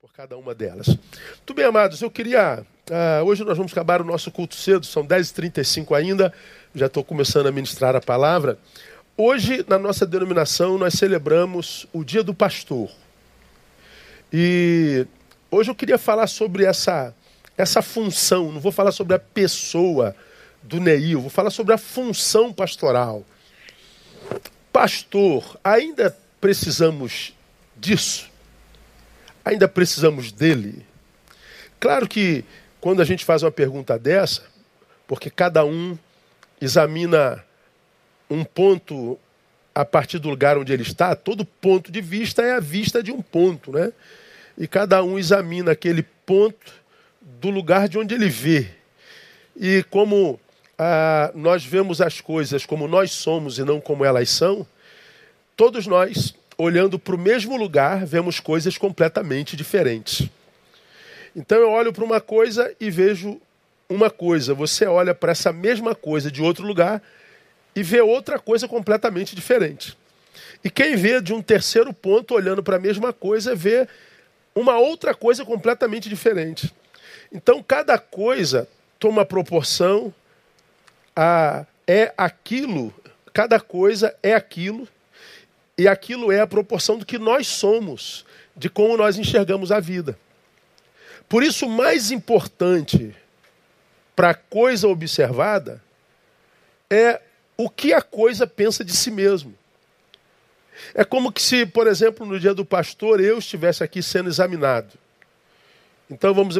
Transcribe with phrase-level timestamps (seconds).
[0.00, 0.86] por cada uma delas.
[0.86, 2.64] Muito bem, amados, eu queria.
[2.88, 6.32] Uh, hoje nós vamos acabar o nosso culto cedo, são 10h35 ainda,
[6.74, 8.58] já estou começando a ministrar a palavra.
[9.14, 12.90] Hoje, na nossa denominação, nós celebramos o Dia do Pastor.
[14.32, 15.06] E
[15.50, 17.14] hoje eu queria falar sobre essa,
[17.54, 20.16] essa função, não vou falar sobre a pessoa
[20.62, 23.22] do Neil, vou falar sobre a função pastoral.
[24.72, 27.34] Pastor, ainda precisamos
[27.76, 28.29] disso?
[29.50, 30.86] Ainda precisamos dele?
[31.80, 32.44] Claro que
[32.80, 34.44] quando a gente faz uma pergunta dessa,
[35.08, 35.98] porque cada um
[36.60, 37.44] examina
[38.30, 39.18] um ponto
[39.74, 43.10] a partir do lugar onde ele está, todo ponto de vista é a vista de
[43.10, 43.92] um ponto, né?
[44.56, 46.72] E cada um examina aquele ponto
[47.20, 48.68] do lugar de onde ele vê.
[49.56, 50.38] E como
[50.78, 54.64] ah, nós vemos as coisas como nós somos e não como elas são,
[55.56, 60.28] todos nós olhando para o mesmo lugar, vemos coisas completamente diferentes.
[61.34, 63.40] Então eu olho para uma coisa e vejo
[63.88, 64.52] uma coisa.
[64.52, 67.02] Você olha para essa mesma coisa de outro lugar
[67.74, 69.96] e vê outra coisa completamente diferente.
[70.62, 73.88] E quem vê de um terceiro ponto, olhando para a mesma coisa, vê
[74.54, 76.72] uma outra coisa completamente diferente.
[77.32, 80.12] Então cada coisa toma proporção
[81.16, 82.92] a é aquilo,
[83.32, 84.86] cada coisa é aquilo
[85.80, 90.18] e aquilo é a proporção do que nós somos, de como nós enxergamos a vida.
[91.26, 93.16] Por isso, o mais importante
[94.14, 95.82] para a coisa observada
[96.90, 97.22] é
[97.56, 99.54] o que a coisa pensa de si mesmo.
[100.94, 104.92] É como que se, por exemplo, no dia do pastor, eu estivesse aqui sendo examinado.
[106.10, 106.56] Então vamos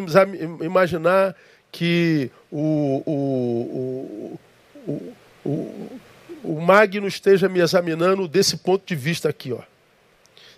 [0.63, 1.37] imaginar
[1.71, 4.39] que o, o,
[4.87, 6.01] o, o
[6.43, 9.61] o Magno esteja me examinando desse ponto de vista aqui, ó.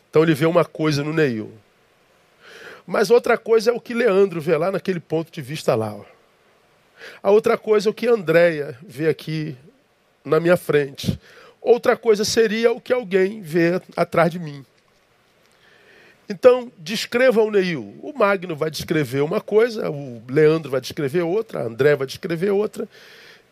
[0.08, 1.52] Então ele vê uma coisa no Neil.
[2.86, 5.94] Mas outra coisa é o que Leandro vê lá naquele ponto de vista lá.
[5.94, 6.04] Ó.
[7.22, 9.56] A outra coisa é o que Andréia vê aqui
[10.24, 11.18] na minha frente.
[11.60, 14.64] Outra coisa seria o que alguém vê atrás de mim.
[16.28, 17.98] Então, descreva o Neil.
[18.02, 22.50] O Magno vai descrever uma coisa, o Leandro vai descrever outra, a André vai descrever
[22.50, 22.88] outra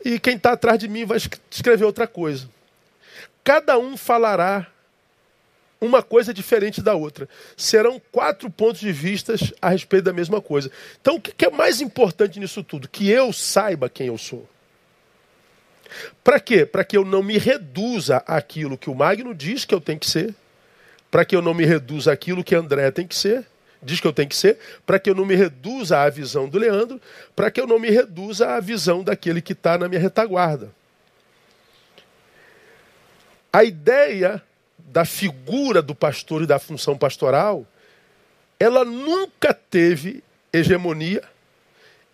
[0.05, 1.19] e quem está atrás de mim vai
[1.51, 2.49] escrever outra coisa.
[3.45, 4.67] Cada um falará
[5.81, 7.29] uma coisa diferente da outra.
[7.57, 10.71] Serão quatro pontos de vista a respeito da mesma coisa.
[11.01, 12.89] Então, o que é mais importante nisso tudo?
[12.89, 14.47] Que eu saiba quem eu sou.
[16.23, 16.65] Para quê?
[16.67, 20.09] Para que eu não me reduza àquilo que o Magno diz que eu tenho que
[20.09, 20.35] ser,
[21.11, 23.45] para que eu não me reduza àquilo que André tem que ser,
[23.83, 26.59] diz que eu tenho que ser, para que eu não me reduza à visão do
[26.59, 27.01] Leandro,
[27.35, 30.71] para que eu não me reduza à visão daquele que está na minha retaguarda.
[33.53, 34.43] A ideia
[34.79, 37.67] da figura do pastor e da função pastoral,
[38.59, 41.23] ela nunca teve hegemonia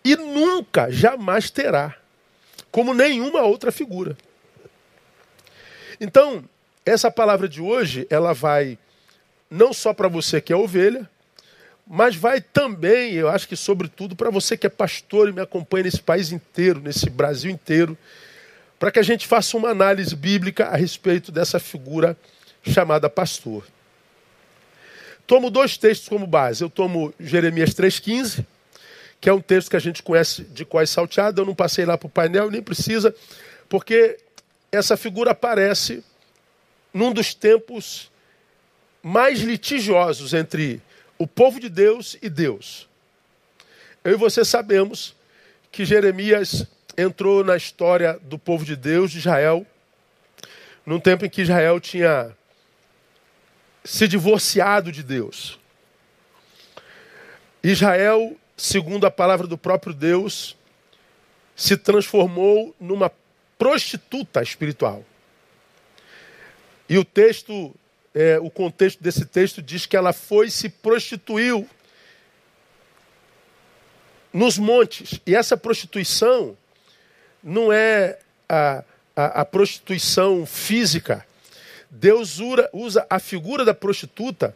[0.03, 1.95] e nunca, jamais terá,
[2.71, 4.17] como nenhuma outra figura.
[5.99, 6.43] Então,
[6.85, 8.77] essa palavra de hoje, ela vai
[9.49, 11.09] não só para você que é ovelha,
[11.89, 15.85] mas vai também, eu acho que sobretudo para você que é pastor e me acompanha
[15.85, 17.97] nesse país inteiro, nesse Brasil inteiro,
[18.77, 22.17] para que a gente faça uma análise bíblica a respeito dessa figura
[22.61, 23.65] chamada pastor.
[25.25, 26.63] Tomo dois textos como base.
[26.63, 28.45] Eu tomo Jeremias 3,15,
[29.19, 31.41] que é um texto que a gente conhece de quais salteado.
[31.41, 33.15] Eu não passei lá para o painel, nem precisa,
[33.69, 34.17] porque
[34.71, 36.03] essa figura aparece
[36.93, 38.11] num dos tempos
[39.01, 40.81] mais litigiosos entre
[41.17, 42.87] o povo de Deus e Deus.
[44.03, 45.15] Eu e você sabemos
[45.71, 46.65] que Jeremias
[46.97, 49.65] entrou na história do povo de Deus, de Israel,
[50.85, 52.35] num tempo em que Israel tinha
[53.83, 55.59] se divorciado de Deus.
[57.63, 60.55] Israel, segundo a palavra do próprio Deus,
[61.55, 63.11] se transformou numa
[63.57, 65.03] prostituta espiritual.
[66.87, 67.75] E o texto
[68.19, 71.69] é, o contexto desse texto diz que ela foi e se prostituiu
[74.33, 75.19] nos montes.
[75.23, 76.57] E essa prostituição
[77.43, 78.17] não é
[78.49, 78.83] a,
[79.15, 81.23] a, a prostituição física.
[81.91, 84.55] Deus usa, usa a figura da prostituta,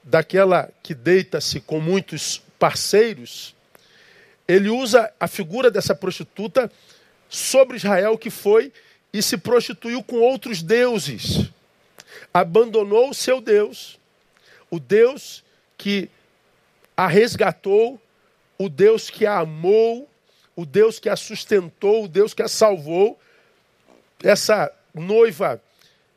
[0.00, 3.56] daquela que deita-se com muitos parceiros,
[4.46, 6.70] ele usa a figura dessa prostituta
[7.28, 8.72] sobre Israel que foi
[9.12, 11.52] e se prostituiu com outros deuses
[12.34, 13.96] abandonou o seu Deus,
[14.68, 15.44] o Deus
[15.78, 16.10] que
[16.96, 18.00] a resgatou,
[18.58, 20.10] o Deus que a amou,
[20.56, 23.18] o Deus que a sustentou, o Deus que a salvou.
[24.22, 25.62] Essa noiva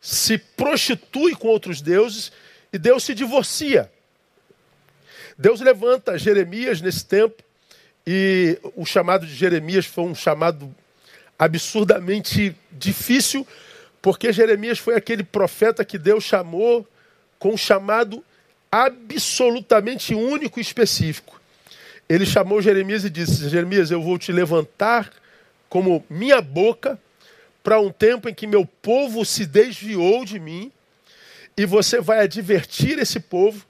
[0.01, 2.31] se prostitui com outros deuses
[2.73, 3.91] e Deus se divorcia.
[5.37, 7.43] Deus levanta Jeremias nesse tempo,
[8.05, 10.73] e o chamado de Jeremias foi um chamado
[11.37, 13.45] absurdamente difícil,
[14.01, 16.87] porque Jeremias foi aquele profeta que Deus chamou
[17.39, 18.23] com um chamado
[18.71, 21.39] absolutamente único e específico.
[22.07, 25.11] Ele chamou Jeremias e disse: Jeremias, eu vou te levantar
[25.69, 26.99] como minha boca
[27.61, 30.71] para um tempo em que meu povo se desviou de mim,
[31.57, 33.65] e você vai advertir esse povo,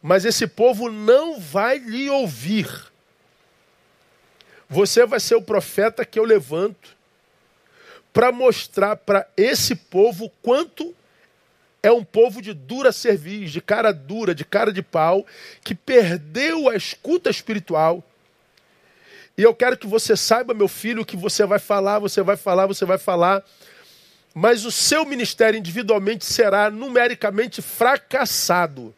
[0.00, 2.66] mas esse povo não vai lhe ouvir.
[4.68, 6.95] Você vai ser o profeta que eu levanto
[8.16, 10.94] para mostrar para esse povo quanto
[11.82, 15.26] é um povo de dura cerviz, de cara dura, de cara de pau,
[15.62, 18.02] que perdeu a escuta espiritual.
[19.36, 22.64] E eu quero que você saiba, meu filho, que você vai falar, você vai falar,
[22.64, 23.44] você vai falar,
[24.34, 28.94] mas o seu ministério individualmente será numericamente fracassado.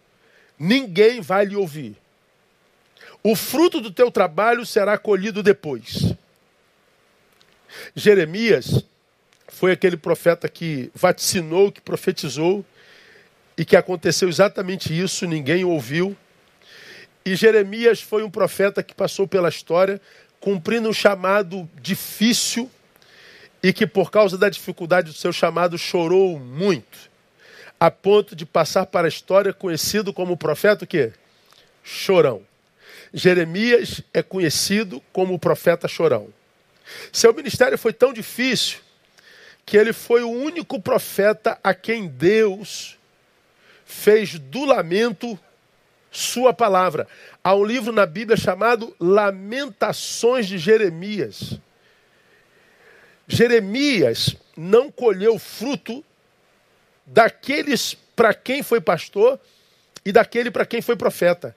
[0.57, 1.97] Ninguém vai lhe ouvir.
[3.21, 6.15] O fruto do teu trabalho será colhido depois.
[7.97, 8.87] Jeremias
[9.59, 12.65] foi aquele profeta que vaticinou, que profetizou,
[13.57, 16.17] e que aconteceu exatamente isso, ninguém ouviu.
[17.27, 20.01] E Jeremias foi um profeta que passou pela história
[20.39, 22.71] cumprindo um chamado difícil
[23.61, 27.11] e que por causa da dificuldade do seu chamado chorou muito,
[27.81, 31.13] a ponto de passar para a história conhecido como profeta o quê?
[31.83, 32.43] Chorão.
[33.13, 36.29] Jeremias é conhecido como o profeta chorão.
[37.13, 38.87] Seu ministério foi tão difícil
[39.69, 42.97] que ele foi o único profeta a quem Deus
[43.85, 45.39] fez do lamento
[46.11, 47.07] sua palavra.
[47.45, 51.61] Há um livro na Bíblia chamado Lamentações de Jeremias.
[53.27, 56.03] Jeremias não colheu fruto
[57.05, 59.39] daqueles para quem foi pastor
[60.03, 61.55] e daquele para quem foi profeta.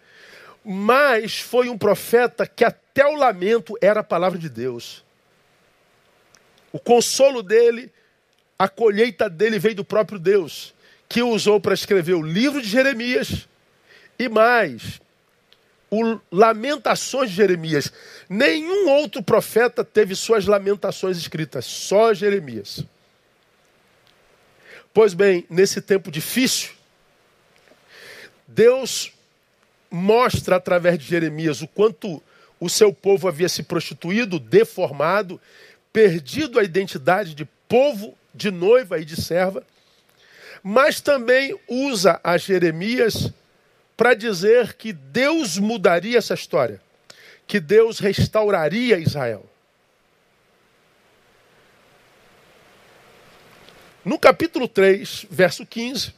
[0.65, 5.01] Mas foi um profeta que até o lamento era a palavra de Deus.
[6.73, 7.89] O consolo dele
[8.61, 10.71] a colheita dele veio do próprio Deus,
[11.09, 13.49] que o usou para escrever o livro de Jeremias
[14.19, 15.01] e mais,
[15.89, 17.91] o Lamentações de Jeremias.
[18.29, 22.85] Nenhum outro profeta teve suas lamentações escritas, só Jeremias.
[24.93, 26.69] Pois bem, nesse tempo difícil,
[28.47, 29.11] Deus
[29.89, 32.21] mostra através de Jeremias o quanto
[32.59, 35.41] o seu povo havia se prostituído, deformado,
[35.91, 39.65] perdido a identidade de povo de noiva e de serva,
[40.63, 43.31] mas também usa a Jeremias
[43.97, 46.81] para dizer que Deus mudaria essa história,
[47.45, 49.45] que Deus restauraria Israel.
[54.03, 56.13] No capítulo 3, verso 15,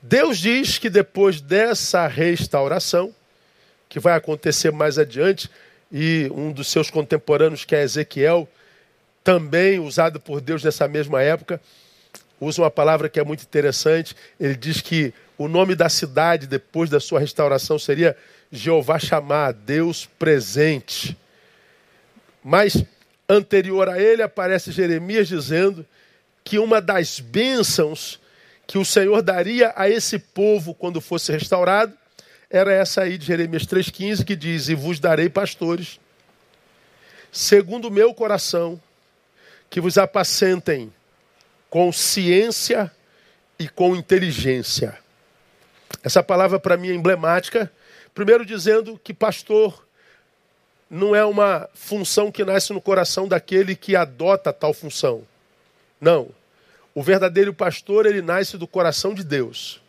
[0.00, 3.14] Deus diz que depois dessa restauração,
[3.88, 5.50] que vai acontecer mais adiante,
[5.90, 8.48] e um dos seus contemporâneos, que é Ezequiel,
[9.24, 11.60] também usado por Deus nessa mesma época,
[12.40, 14.16] usa uma palavra que é muito interessante.
[14.38, 18.16] Ele diz que o nome da cidade, depois da sua restauração, seria
[18.50, 21.16] Jeová chamar, Deus presente.
[22.42, 22.84] Mas
[23.28, 25.86] anterior a ele aparece Jeremias dizendo
[26.44, 28.20] que uma das bênçãos
[28.66, 31.96] que o Senhor daria a esse povo quando fosse restaurado
[32.50, 35.98] era essa aí de Jeremias 3,15 que diz: E vos darei pastores,
[37.30, 38.80] segundo o meu coração,
[39.72, 40.92] que vos apacentem
[41.70, 42.92] com ciência
[43.58, 44.98] e com inteligência.
[46.04, 47.72] Essa palavra para mim é emblemática.
[48.14, 49.88] Primeiro, dizendo que pastor
[50.90, 55.26] não é uma função que nasce no coração daquele que adota tal função.
[55.98, 56.28] Não.
[56.94, 59.80] O verdadeiro pastor, ele nasce do coração de Deus.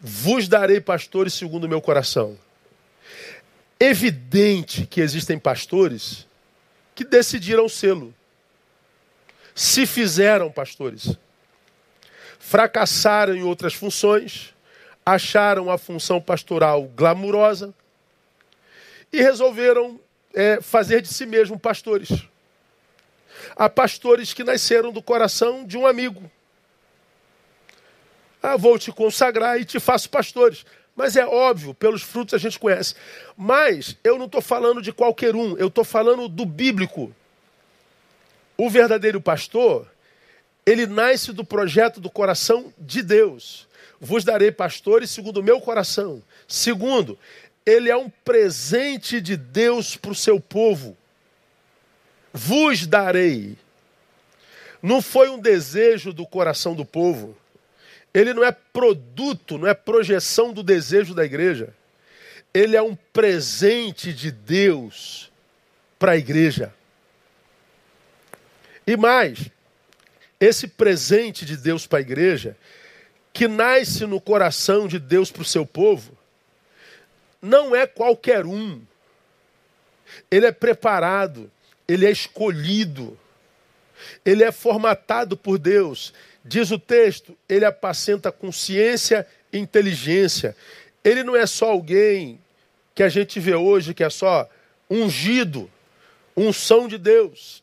[0.00, 2.38] Vos darei pastores segundo o meu coração.
[3.80, 6.24] Evidente que existem pastores
[6.94, 8.14] que decidiram sê-lo
[9.54, 11.16] se fizeram pastores.
[12.38, 14.54] Fracassaram em outras funções,
[15.04, 17.74] acharam a função pastoral glamurosa
[19.12, 20.00] e resolveram
[20.34, 22.08] é, fazer de si mesmo pastores.
[23.56, 26.30] Há pastores que nasceram do coração de um amigo.
[28.42, 30.64] Ah, vou te consagrar e te faço pastores.
[30.94, 32.94] Mas é óbvio, pelos frutos a gente conhece.
[33.36, 37.14] Mas eu não estou falando de qualquer um, eu estou falando do bíblico.
[38.62, 39.90] O verdadeiro pastor,
[40.64, 43.66] ele nasce do projeto do coração de Deus.
[44.00, 46.22] Vos darei pastores segundo o meu coração.
[46.46, 47.18] Segundo,
[47.66, 50.96] ele é um presente de Deus para o seu povo.
[52.32, 53.58] Vos darei.
[54.80, 57.36] Não foi um desejo do coração do povo.
[58.14, 61.74] Ele não é produto, não é projeção do desejo da igreja.
[62.54, 65.32] ele é um presente de Deus
[65.98, 66.72] para a igreja.
[68.86, 69.50] E mais,
[70.40, 72.56] esse presente de Deus para a igreja,
[73.32, 76.16] que nasce no coração de Deus para o seu povo,
[77.40, 78.80] não é qualquer um.
[80.30, 81.50] Ele é preparado,
[81.88, 83.18] ele é escolhido,
[84.24, 86.12] ele é formatado por Deus.
[86.44, 90.56] Diz o texto, ele apacenta consciência e inteligência.
[91.04, 92.40] Ele não é só alguém
[92.94, 94.48] que a gente vê hoje, que é só
[94.90, 95.70] ungido,
[96.36, 97.61] unção de Deus,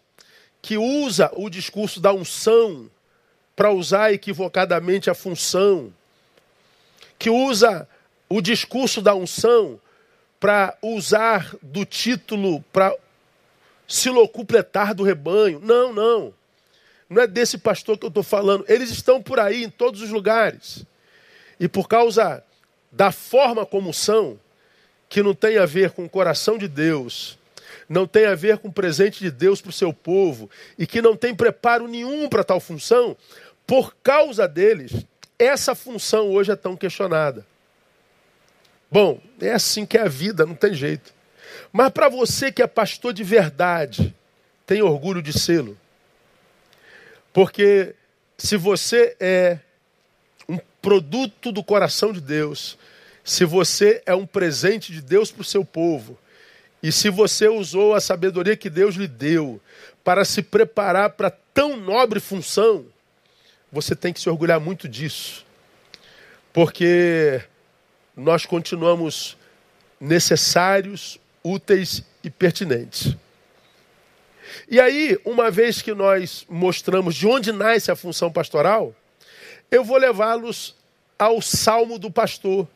[0.62, 2.90] que usa o discurso da unção
[3.56, 5.94] para usar equivocadamente a função,
[7.18, 7.88] que usa
[8.30, 9.80] o discurso da unção
[10.40, 12.96] para usar do título para
[13.88, 15.60] se locupletar do rebanho.
[15.60, 16.34] Não, não.
[17.10, 18.64] Não é desse pastor que eu estou falando.
[18.68, 20.86] Eles estão por aí em todos os lugares.
[21.60, 22.44] E por causa
[22.92, 24.40] da forma como são,
[25.10, 27.39] que não tem a ver com o coração de Deus,
[27.90, 31.02] não tem a ver com o presente de Deus para o seu povo, e que
[31.02, 33.18] não tem preparo nenhum para tal função,
[33.66, 34.94] por causa deles,
[35.38, 37.46] essa função hoje é tão questionada.
[38.92, 41.14] Bom, é assim que é a vida, não tem jeito.
[41.72, 44.16] Mas para você que é pastor de verdade,
[44.66, 45.78] tem orgulho de sê-lo.
[47.34, 47.96] Porque
[48.38, 49.60] se você é
[50.48, 52.78] um produto do coração de Deus,
[53.24, 56.18] se você é um presente de Deus para o seu povo,
[56.82, 59.60] e se você usou a sabedoria que Deus lhe deu
[60.04, 62.86] para se preparar para tão nobre função,
[63.72, 65.46] você tem que se orgulhar muito disso.
[66.54, 67.42] Porque
[68.16, 69.38] nós continuamos
[70.00, 73.16] necessários, úteis e pertinentes.
[74.70, 78.96] E aí, uma vez que nós mostramos de onde nasce a função pastoral,
[79.70, 80.76] eu vou levá-los
[81.18, 82.68] ao Salmo do Pastor,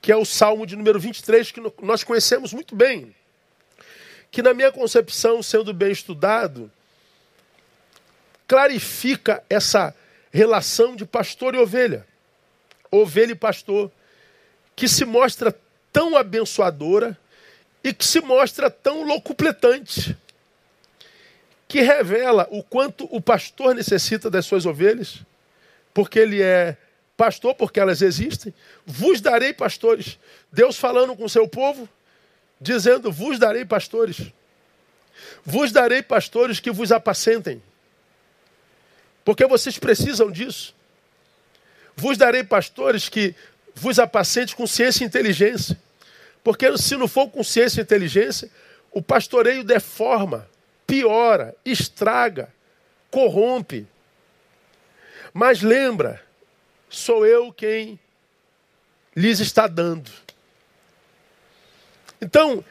[0.00, 3.14] que é o Salmo de número 23, que nós conhecemos muito bem.
[4.30, 6.70] Que, na minha concepção, sendo bem estudado,
[8.46, 9.94] clarifica essa
[10.30, 12.06] relação de pastor e ovelha,
[12.90, 13.90] ovelha e pastor,
[14.74, 15.54] que se mostra
[15.92, 17.18] tão abençoadora
[17.82, 20.16] e que se mostra tão locupletante,
[21.66, 25.20] que revela o quanto o pastor necessita das suas ovelhas,
[25.92, 26.76] porque ele é
[27.16, 28.54] pastor, porque elas existem.
[28.86, 30.18] Vos darei pastores.
[30.52, 31.88] Deus falando com o seu povo,
[32.60, 34.32] dizendo: Vos darei pastores.
[35.44, 37.62] Vos darei pastores que vos apacentem.
[39.24, 40.74] Porque vocês precisam disso.
[41.96, 43.34] Vos darei pastores que
[43.74, 45.78] vos apacentem com ciência e inteligência.
[46.42, 48.50] Porque se não for com ciência e inteligência,
[48.90, 50.48] o pastoreio deforma,
[50.86, 52.52] piora, estraga,
[53.10, 53.86] corrompe.
[55.32, 56.22] Mas lembra,
[56.88, 57.98] sou eu quem
[59.14, 60.10] lhes está dando.
[62.20, 62.64] Então,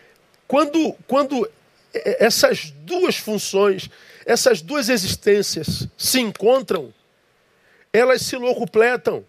[0.48, 1.50] quando, quando
[1.94, 3.89] essas duas funções,
[4.25, 6.94] essas duas existências se encontram,
[7.92, 9.25] elas se locupletam.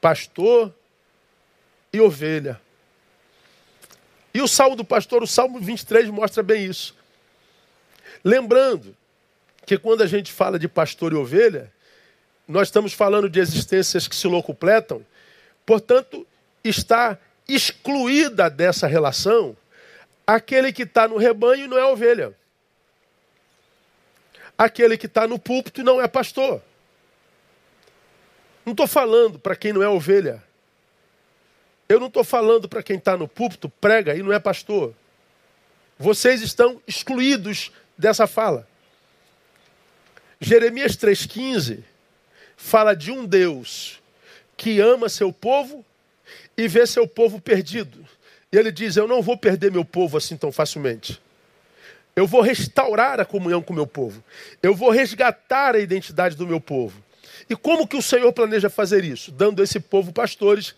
[0.00, 0.74] Pastor
[1.92, 2.60] e ovelha.
[4.34, 6.96] E o salmo do pastor, o salmo 23, mostra bem isso.
[8.24, 8.96] Lembrando
[9.66, 11.70] que quando a gente fala de pastor e ovelha,
[12.48, 15.04] nós estamos falando de existências que se locupletam,
[15.64, 16.26] portanto,
[16.64, 17.18] está
[17.54, 19.56] excluída dessa relação
[20.26, 22.34] aquele que está no rebanho não é ovelha.
[24.56, 26.62] Aquele que está no púlpito não é pastor.
[28.64, 30.42] Não estou falando para quem não é ovelha.
[31.88, 34.94] Eu não estou falando para quem está no púlpito, prega e não é pastor.
[35.98, 38.66] Vocês estão excluídos dessa fala.
[40.40, 41.82] Jeremias 3,15
[42.56, 44.00] fala de um Deus
[44.56, 45.84] que ama seu povo
[46.56, 48.04] e vê seu povo perdido.
[48.52, 51.20] E ele diz: Eu não vou perder meu povo assim tão facilmente.
[52.14, 54.22] Eu vou restaurar a comunhão com o meu povo.
[54.62, 57.02] Eu vou resgatar a identidade do meu povo.
[57.48, 59.32] E como que o Senhor planeja fazer isso?
[59.32, 60.74] Dando a esse povo pastores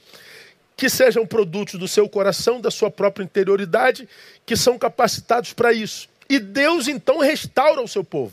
[0.76, 4.08] que sejam produtos do seu coração, da sua própria interioridade,
[4.44, 6.08] que são capacitados para isso.
[6.28, 8.32] E Deus então restaura o seu povo.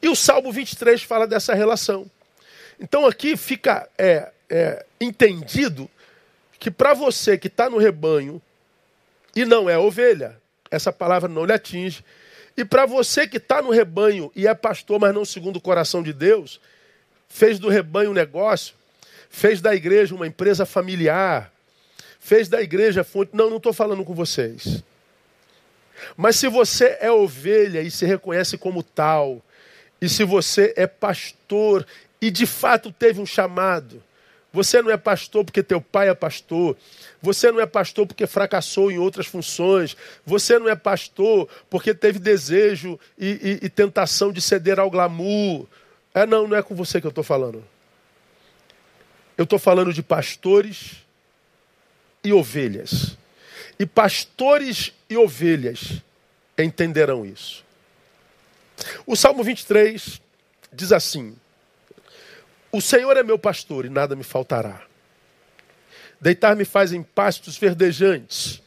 [0.00, 2.10] E o Salmo 23 fala dessa relação.
[2.80, 5.88] Então aqui fica é, é, entendido
[6.58, 8.40] que para você que está no rebanho
[9.34, 12.04] e não é ovelha, essa palavra não lhe atinge.
[12.56, 16.02] E para você que está no rebanho e é pastor, mas não segundo o coração
[16.02, 16.60] de Deus,
[17.28, 18.74] fez do rebanho um negócio,
[19.28, 21.52] fez da igreja uma empresa familiar,
[22.18, 23.30] fez da igreja fonte.
[23.34, 24.82] Não, não estou falando com vocês.
[26.16, 29.42] Mas se você é ovelha e se reconhece como tal,
[30.00, 31.86] e se você é pastor
[32.20, 34.02] e de fato teve um chamado,
[34.56, 36.78] Você não é pastor porque teu pai é pastor.
[37.20, 39.94] Você não é pastor porque fracassou em outras funções.
[40.24, 45.66] Você não é pastor porque teve desejo e, e, e tentação de ceder ao glamour.
[46.14, 47.62] É, não, não é com você que eu estou falando.
[49.36, 51.04] Eu estou falando de pastores
[52.24, 53.18] e ovelhas.
[53.78, 56.02] E pastores e ovelhas
[56.56, 57.62] entenderão isso.
[59.06, 60.18] O Salmo 23
[60.72, 61.36] diz assim:
[62.76, 64.82] O Senhor é meu pastor e nada me faltará.
[66.20, 68.62] Deitar-me faz em pastos verdejantes,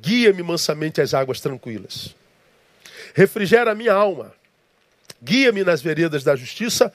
[0.00, 2.14] guia-me mansamente às águas tranquilas.
[3.12, 4.32] Refrigera a minha alma,
[5.20, 6.94] guia-me nas veredas da justiça,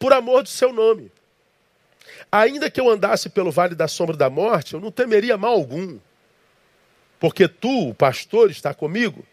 [0.00, 1.12] por amor do seu nome.
[2.32, 5.96] Ainda que eu andasse pelo vale da sombra da morte, eu não temeria mal algum,
[7.20, 9.24] porque tu, o pastor, está comigo,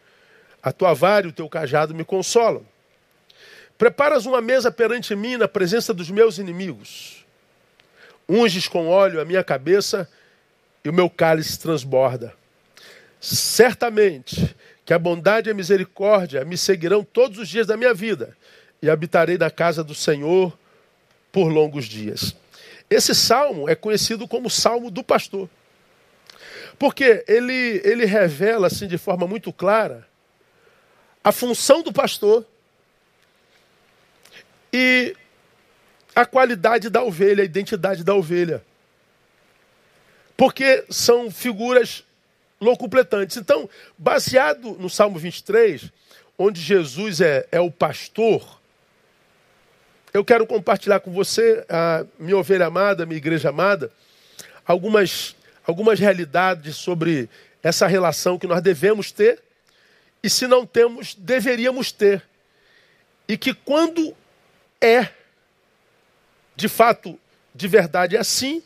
[0.61, 2.63] a tua vara e o teu cajado me consolam.
[3.79, 7.25] Preparas uma mesa perante mim na presença dos meus inimigos.
[8.27, 10.05] Unges com óleo a minha cabeça
[10.83, 12.33] e o meu cálice transborda.
[13.21, 14.53] Certamente
[14.85, 18.35] que a bondade e a misericórdia me seguirão todos os dias da minha vida
[18.81, 20.59] e habitarei na casa do Senhor
[21.31, 22.35] por longos dias.
[22.89, 25.49] Esse salmo é conhecido como salmo do pastor.
[26.77, 30.05] Porque ele, ele revela assim de forma muito clara
[31.23, 32.45] a função do pastor
[34.71, 35.15] e
[36.15, 38.63] a qualidade da ovelha, a identidade da ovelha.
[40.35, 42.03] Porque são figuras
[42.59, 43.37] locupletantes.
[43.37, 45.91] Então, baseado no Salmo 23,
[46.37, 48.59] onde Jesus é, é o pastor,
[50.13, 53.91] eu quero compartilhar com você, a minha ovelha amada, minha igreja amada,
[54.65, 55.35] algumas,
[55.65, 57.29] algumas realidades sobre
[57.61, 59.39] essa relação que nós devemos ter
[60.23, 62.23] e, se não temos, deveríamos ter.
[63.27, 64.15] E que quando
[64.81, 65.09] é,
[66.55, 67.19] de fato,
[67.53, 68.63] de verdade assim,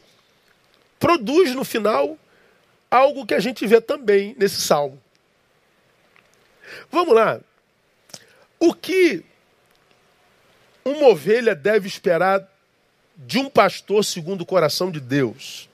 [1.00, 2.18] produz no final
[2.90, 5.02] algo que a gente vê também nesse salmo.
[6.92, 7.40] Vamos lá.
[8.60, 9.24] O que
[10.86, 12.48] uma ovelha deve esperar
[13.16, 15.70] de um pastor segundo o coração de Deus?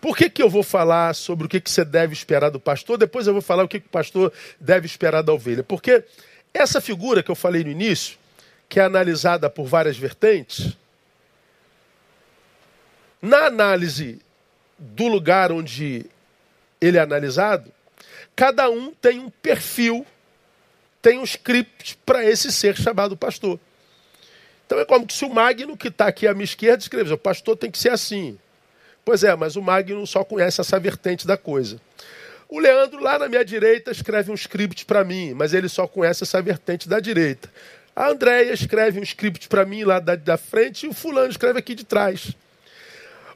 [0.00, 2.96] Por que, que eu vou falar sobre o que, que você deve esperar do pastor?
[2.96, 5.62] Depois eu vou falar o que, que o pastor deve esperar da ovelha.
[5.62, 6.02] Porque
[6.54, 8.16] essa figura que eu falei no início,
[8.70, 10.76] que é analisada por várias vertentes,
[13.20, 14.20] na análise
[14.78, 16.06] do lugar onde
[16.80, 17.70] ele é analisado,
[18.36, 20.06] cada um tem um perfil,
[21.02, 23.58] tem um script para esse ser chamado pastor.
[24.64, 27.56] Então é como se o Magno, que está aqui à minha esquerda, escrevesse: o pastor
[27.56, 28.38] tem que ser assim.
[29.04, 31.80] Pois é, mas o Magno só conhece essa vertente da coisa.
[32.48, 36.22] O Leandro, lá na minha direita, escreve um script para mim, mas ele só conhece
[36.22, 37.50] essa vertente da direita.
[38.00, 41.58] A Andréia escreve um script para mim lá da, da frente e o fulano escreve
[41.58, 42.34] aqui de trás.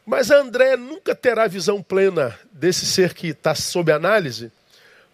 [0.06, 4.50] Mas a Andréia nunca terá visão plena desse ser que está sob análise,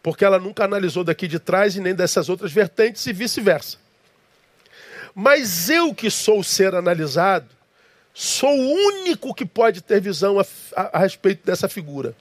[0.05, 3.77] porque ela nunca analisou daqui de trás e nem dessas outras vertentes e vice-versa.
[5.17, 7.49] Mas eu que sou o ser analisado,
[8.15, 12.15] sou o único que pode ter visão a, a, a respeito dessa figura.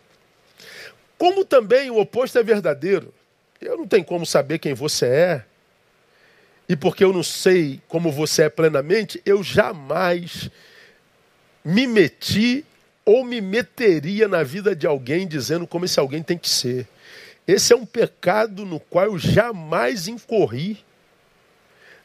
[1.15, 3.13] Como também o oposto é verdadeiro,
[3.61, 5.45] eu não tenho como saber quem você é,
[6.69, 10.49] e porque eu não sei como você é plenamente, eu jamais
[11.65, 12.63] me meti
[13.03, 16.87] ou me meteria na vida de alguém dizendo como esse alguém tem que ser.
[17.47, 20.85] Esse é um pecado no qual eu jamais incorri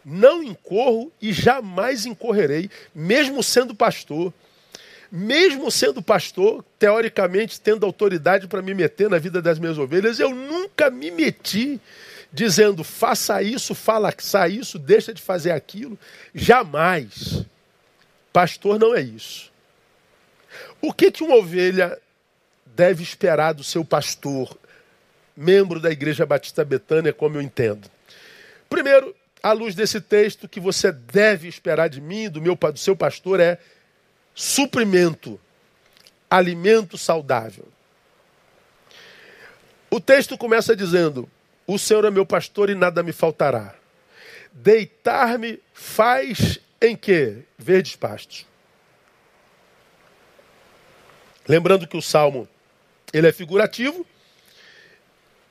[0.04, 4.32] não incorro e jamais incorrerei, mesmo sendo pastor.
[5.10, 10.34] Mesmo sendo pastor, teoricamente tendo autoridade para me meter na vida das minhas ovelhas, eu
[10.34, 11.80] nunca me meti
[12.34, 15.96] dizendo faça isso, faça isso, deixa de fazer aquilo.
[16.34, 17.44] Jamais.
[18.32, 19.52] Pastor não é isso.
[20.82, 21.96] O que, que uma ovelha
[22.66, 24.58] deve esperar do seu pastor,
[25.36, 27.88] membro da Igreja Batista Betânia, como eu entendo?
[28.68, 32.96] Primeiro, à luz desse texto, que você deve esperar de mim, do meu do seu
[32.96, 33.58] pastor, é
[34.34, 35.40] suprimento,
[36.28, 37.68] alimento saudável.
[39.88, 41.28] O texto começa dizendo:
[41.66, 43.74] O Senhor é meu pastor e nada me faltará.
[44.52, 47.38] Deitar-me faz em quê?
[47.58, 48.46] Verdes pastos.
[51.48, 52.48] Lembrando que o salmo
[53.12, 54.06] ele é figurativo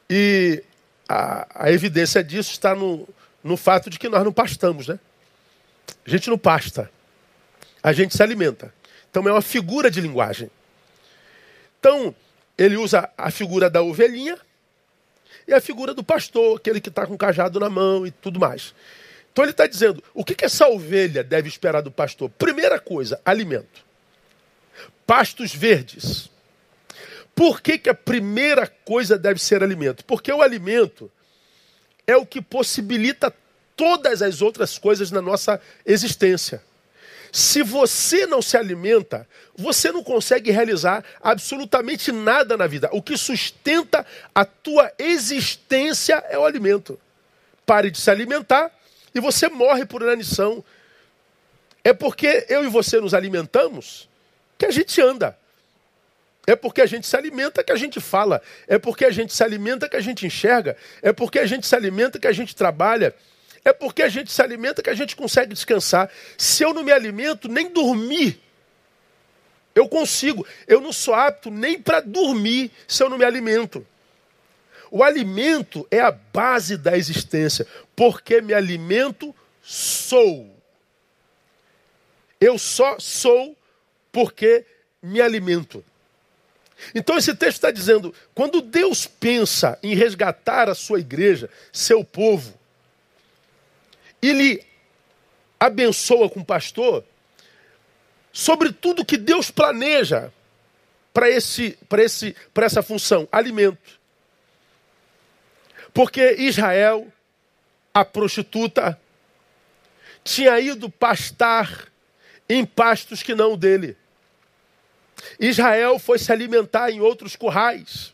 [0.09, 0.63] e
[1.07, 3.07] a, a evidência disso está no,
[3.43, 4.99] no fato de que nós não pastamos, né?
[6.05, 6.89] A gente não pasta.
[7.81, 8.73] A gente se alimenta.
[9.09, 10.49] Então é uma figura de linguagem.
[11.79, 12.15] Então,
[12.57, 14.37] ele usa a figura da ovelhinha
[15.47, 18.39] e a figura do pastor, aquele que está com o cajado na mão e tudo
[18.39, 18.73] mais.
[19.31, 22.29] Então ele está dizendo, o que, que essa ovelha deve esperar do pastor?
[22.29, 23.83] Primeira coisa, alimento.
[25.05, 26.29] pastos verdes.
[27.35, 30.05] Por que, que a primeira coisa deve ser alimento?
[30.05, 31.11] Porque o alimento
[32.05, 33.33] é o que possibilita
[33.75, 36.61] todas as outras coisas na nossa existência.
[37.35, 42.87] Se você não se alimenta, você não consegue realizar absolutamente nada na vida.
[42.91, 46.99] O que sustenta a tua existência é o alimento.
[47.65, 48.71] Pare de se alimentar
[49.15, 50.63] e você morre por inanição.
[51.83, 54.07] É porque eu e você nos alimentamos
[54.55, 55.35] que a gente anda.
[56.45, 58.43] É porque a gente se alimenta que a gente fala.
[58.67, 60.77] É porque a gente se alimenta que a gente enxerga.
[61.01, 63.15] É porque a gente se alimenta que a gente trabalha.
[63.65, 66.09] É porque a gente se alimenta que a gente consegue descansar.
[66.37, 68.43] Se eu não me alimento, nem dormir
[69.75, 70.45] eu consigo.
[70.67, 73.85] Eu não sou apto nem para dormir se eu não me alimento.
[74.91, 77.65] O alimento é a base da existência.
[77.95, 80.49] Porque me alimento, sou.
[82.39, 83.57] Eu só sou
[84.11, 84.65] porque
[85.01, 85.83] me alimento.
[86.93, 92.59] Então esse texto está dizendo: quando Deus pensa em resgatar a sua igreja, seu povo,
[94.23, 94.65] e lhe
[95.59, 97.03] abençoa com pastor,
[98.31, 100.31] sobre tudo que Deus planeja
[101.13, 103.99] para esse, esse, essa função, alimento.
[105.93, 107.11] Porque Israel,
[107.93, 108.97] a prostituta,
[110.23, 111.91] tinha ido pastar
[112.47, 113.97] em pastos que não o dele.
[115.37, 118.13] Israel foi se alimentar em outros currais,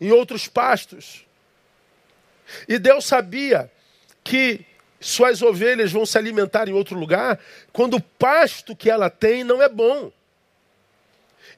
[0.00, 1.24] em outros pastos.
[2.68, 3.70] E Deus sabia
[4.24, 4.66] que
[5.04, 7.38] suas ovelhas vão se alimentar em outro lugar
[7.72, 10.10] quando o pasto que ela tem não é bom.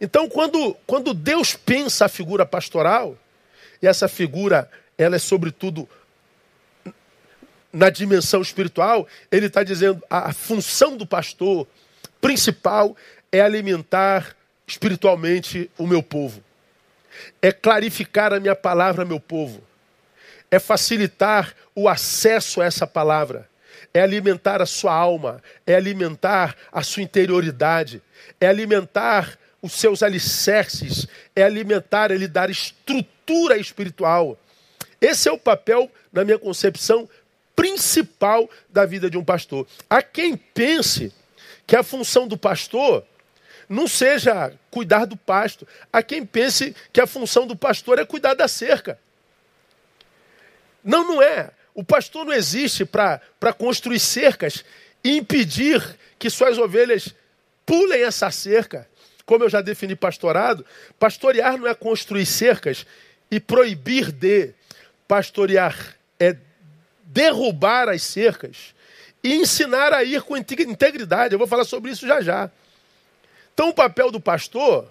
[0.00, 3.16] Então, quando, quando Deus pensa a figura pastoral,
[3.80, 5.88] e essa figura ela é sobretudo
[7.72, 11.68] na dimensão espiritual, ele está dizendo a, função do pastor
[12.20, 12.96] principal
[13.30, 14.34] é alimentar
[14.66, 16.42] espiritualmente o meu povo.
[17.40, 19.62] É clarificar a minha palavra, meu povo.
[20.50, 23.48] É facilitar o acesso a essa palavra.
[23.92, 28.02] É alimentar a sua alma, é alimentar a sua interioridade,
[28.40, 34.38] é alimentar os seus alicerces, é alimentar, é lhe dar estrutura espiritual.
[35.00, 37.08] Esse é o papel, na minha concepção,
[37.54, 39.66] principal da vida de um pastor.
[39.88, 41.12] Há quem pense
[41.66, 43.04] que a função do pastor
[43.68, 45.66] não seja cuidar do pasto.
[45.92, 48.98] Há quem pense que a função do pastor é cuidar da cerca.
[50.86, 51.50] Não, não é.
[51.74, 54.64] O pastor não existe para construir cercas
[55.02, 55.82] e impedir
[56.18, 57.12] que suas ovelhas
[57.66, 58.88] pulem essa cerca.
[59.26, 60.64] Como eu já defini pastorado,
[60.98, 62.86] pastorear não é construir cercas
[63.30, 64.54] e proibir de.
[65.08, 66.36] Pastorear é
[67.04, 68.74] derrubar as cercas
[69.22, 71.34] e ensinar a ir com integridade.
[71.34, 72.50] Eu vou falar sobre isso já já.
[73.54, 74.88] Então, o papel do pastor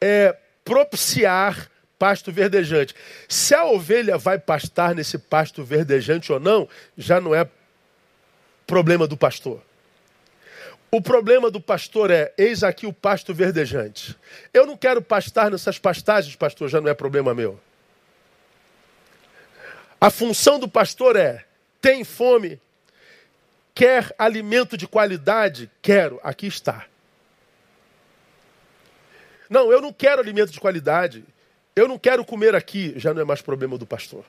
[0.00, 2.94] é propiciar pasto verdejante.
[3.28, 7.48] Se a ovelha vai pastar nesse pasto verdejante ou não, já não é
[8.66, 9.62] problema do pastor.
[10.90, 14.16] O problema do pastor é: eis aqui o pasto verdejante.
[14.52, 17.60] Eu não quero pastar nessas pastagens, pastor, já não é problema meu.
[20.00, 21.44] A função do pastor é:
[21.80, 22.60] tem fome,
[23.74, 25.70] quer alimento de qualidade?
[25.82, 26.86] Quero, aqui está.
[29.48, 31.24] Não, eu não quero alimento de qualidade.
[31.76, 32.94] Eu não quero comer aqui.
[32.96, 34.24] Já não é mais problema do pastor.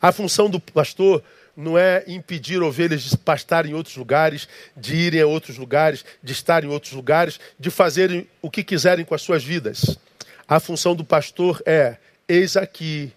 [0.00, 1.20] A função do pastor
[1.56, 6.32] não é impedir ovelhas de pastar em outros lugares, de irem a outros lugares, de
[6.32, 9.98] estar em outros lugares, de fazerem o que quiserem com as suas vidas.
[10.46, 11.96] A função do pastor é:
[12.28, 13.12] eis aqui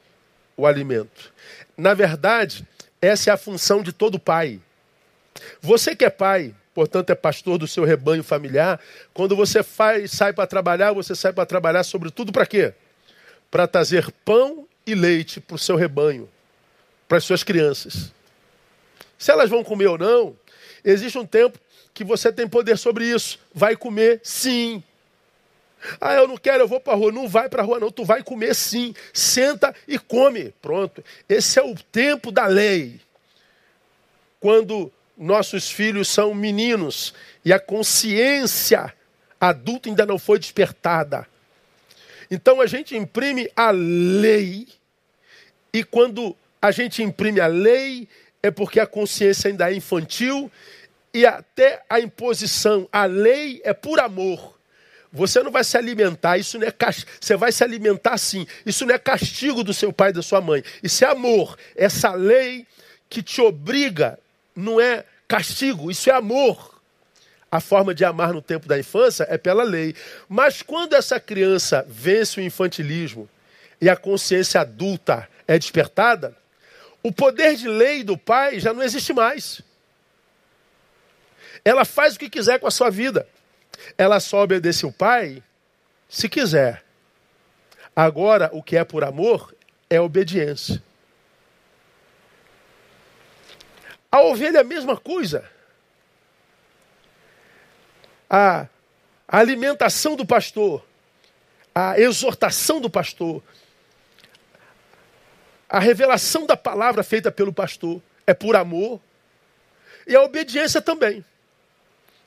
[0.57, 1.31] o alimento.
[1.77, 2.65] Na verdade,
[2.99, 4.59] essa é a função de todo pai.
[5.61, 8.79] Você que é pai, portanto é pastor do seu rebanho familiar,
[9.13, 12.73] quando você faz, sai para trabalhar, você sai para trabalhar sobretudo para quê?
[13.49, 16.29] Para trazer pão e leite para o seu rebanho,
[17.07, 18.11] para as suas crianças.
[19.17, 20.35] Se elas vão comer ou não,
[20.83, 21.59] existe um tempo
[21.93, 23.39] que você tem poder sobre isso.
[23.53, 24.83] Vai comer sim.
[25.99, 27.11] Ah, eu não quero, eu vou para a rua.
[27.11, 27.91] Não vai para a rua, não.
[27.91, 28.93] Tu vai comer sim.
[29.13, 30.53] Senta e come.
[30.61, 31.03] Pronto.
[31.27, 32.99] Esse é o tempo da lei.
[34.39, 38.93] Quando nossos filhos são meninos e a consciência
[39.39, 41.27] adulta ainda não foi despertada.
[42.29, 44.67] Então a gente imprime a lei,
[45.73, 48.07] e quando a gente imprime a lei,
[48.41, 50.51] é porque a consciência ainda é infantil,
[51.13, 54.59] e até a imposição, a lei é por amor.
[55.11, 57.11] Você não vai se alimentar, isso não é castigo.
[57.19, 58.45] Você vai se alimentar sim.
[58.63, 60.63] Isso não é castigo do seu pai e da sua mãe.
[60.83, 61.57] Isso é amor.
[61.75, 62.67] Essa lei
[63.09, 64.19] que te obriga
[64.55, 66.68] não é castigo, isso é amor.
[67.51, 69.95] A forma de amar no tempo da infância é pela lei.
[70.27, 73.29] Mas quando essa criança vence o infantilismo
[73.81, 76.35] e a consciência adulta é despertada,
[77.01, 79.61] o poder de lei do pai já não existe mais.
[81.65, 83.27] Ela faz o que quiser com a sua vida.
[83.97, 85.41] Ela só obedece o pai
[86.07, 86.83] se quiser.
[87.95, 89.53] Agora, o que é por amor
[89.89, 90.81] é obediência.
[94.11, 95.43] A ovelha é a mesma coisa.
[98.29, 98.67] A,
[99.27, 100.83] alimentação do pastor,
[101.73, 103.43] a exortação do pastor,
[105.69, 108.99] a revelação da palavra feita pelo pastor é por amor
[110.07, 111.23] e a obediência também.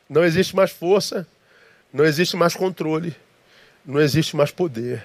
[0.09, 1.27] Não existe mais força,
[1.93, 3.17] não existe mais controle,
[3.85, 5.03] não existe mais poder.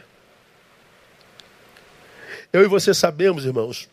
[2.54, 3.90] Eu e você sabemos, irmãos,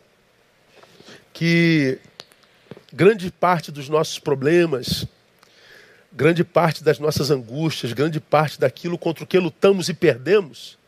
[1.33, 1.99] que
[2.93, 5.07] grande parte dos nossos problemas,
[6.15, 10.79] grande parte das nossas angústias, grande parte daquilo contra o que lutamos e perdemos,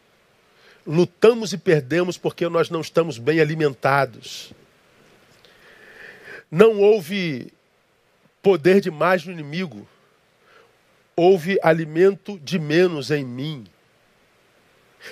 [0.86, 4.54] lutamos e perdemos porque nós não estamos bem alimentados.
[6.50, 7.52] Não houve
[8.42, 9.86] poder demais no inimigo,
[11.14, 13.66] houve alimento de menos em mim.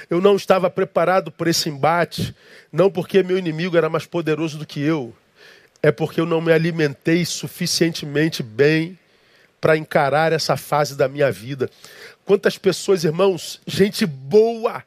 [0.09, 2.33] Eu não estava preparado para esse embate,
[2.71, 5.13] não porque meu inimigo era mais poderoso do que eu,
[5.83, 8.97] é porque eu não me alimentei suficientemente bem
[9.65, 11.71] para encarar essa fase da minha vida.
[12.23, 14.83] Quantas pessoas, irmãos, gente boa,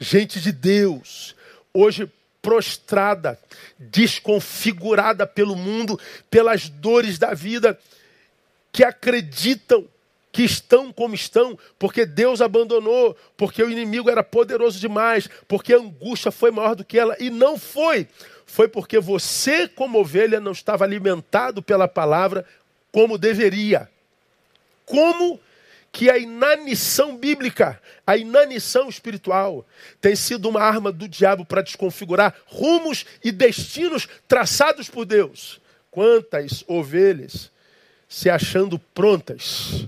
[0.00, 1.36] gente de Deus,
[1.74, 3.38] hoje prostrada,
[3.78, 7.78] desconfigurada pelo mundo, pelas dores da vida,
[8.72, 9.84] que acreditam
[10.32, 15.78] que estão como estão, porque Deus abandonou, porque o inimigo era poderoso demais, porque a
[15.78, 18.08] angústia foi maior do que ela, e não foi
[18.46, 22.46] foi porque você, como ovelha, não estava alimentado pela palavra
[22.90, 23.86] como deveria.
[24.88, 25.40] Como
[25.92, 29.66] que a inanição bíblica, a inanição espiritual,
[30.00, 35.60] tem sido uma arma do diabo para desconfigurar rumos e destinos traçados por Deus.
[35.90, 37.50] Quantas ovelhas
[38.08, 39.86] se achando prontas,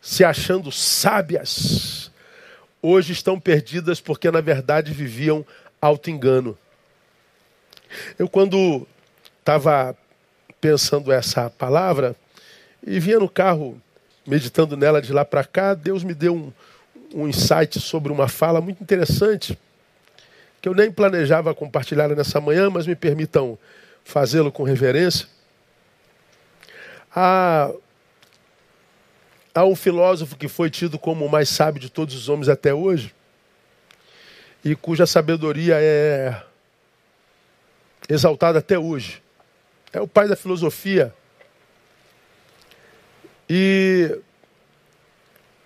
[0.00, 2.10] se achando sábias,
[2.82, 5.46] hoje estão perdidas porque na verdade viviam
[5.80, 6.58] auto-engano.
[8.18, 8.86] Eu, quando
[9.38, 9.96] estava
[10.60, 12.14] pensando essa palavra
[12.86, 13.80] e vinha no carro
[14.26, 16.52] meditando nela de lá para cá, Deus me deu um,
[17.14, 19.58] um insight sobre uma fala muito interessante
[20.60, 23.56] que eu nem planejava compartilhar nessa manhã, mas me permitam
[24.02, 25.28] fazê-lo com reverência.
[27.14, 27.70] Há,
[29.54, 32.74] há um filósofo que foi tido como o mais sábio de todos os homens até
[32.74, 33.14] hoje
[34.64, 36.42] e cuja sabedoria é
[38.08, 39.22] exaltado até hoje.
[39.92, 41.14] É o pai da filosofia.
[43.48, 44.18] E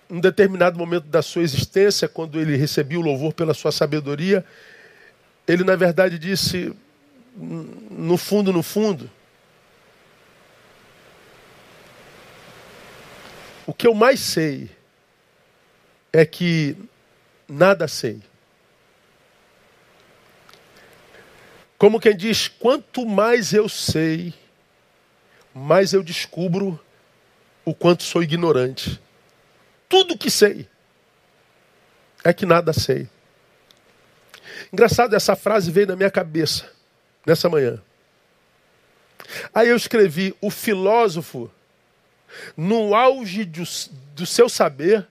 [0.09, 4.45] em determinado momento da sua existência, quando ele recebia o louvor pela sua sabedoria,
[5.47, 6.75] ele na verdade disse,
[7.35, 9.09] no fundo, no fundo,
[13.65, 14.69] o que eu mais sei
[16.11, 16.75] é que
[17.47, 18.21] nada sei.
[21.77, 24.33] Como quem diz, quanto mais eu sei,
[25.53, 26.79] mais eu descubro
[27.65, 28.99] o quanto sou ignorante.
[29.87, 30.67] Tudo que sei
[32.23, 33.07] é que nada sei.
[34.71, 36.69] Engraçado, essa frase veio na minha cabeça
[37.25, 37.81] nessa manhã.
[39.53, 41.51] Aí eu escrevi: o filósofo,
[42.55, 43.63] no auge do,
[44.15, 45.07] do seu saber,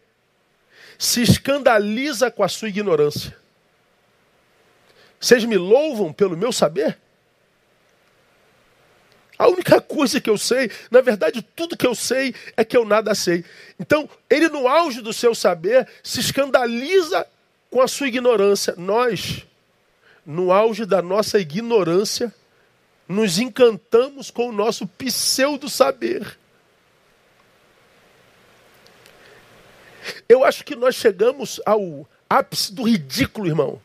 [0.98, 3.36] se escandaliza com a sua ignorância.
[5.18, 6.98] Vocês me louvam pelo meu saber?
[9.40, 12.84] A única coisa que eu sei, na verdade, tudo que eu sei é que eu
[12.84, 13.42] nada sei.
[13.78, 17.26] Então, ele, no auge do seu saber, se escandaliza
[17.70, 18.74] com a sua ignorância.
[18.76, 19.46] Nós,
[20.26, 22.34] no auge da nossa ignorância,
[23.08, 26.38] nos encantamos com o nosso pseudo-saber.
[30.28, 33.80] Eu acho que nós chegamos ao ápice do ridículo, irmão.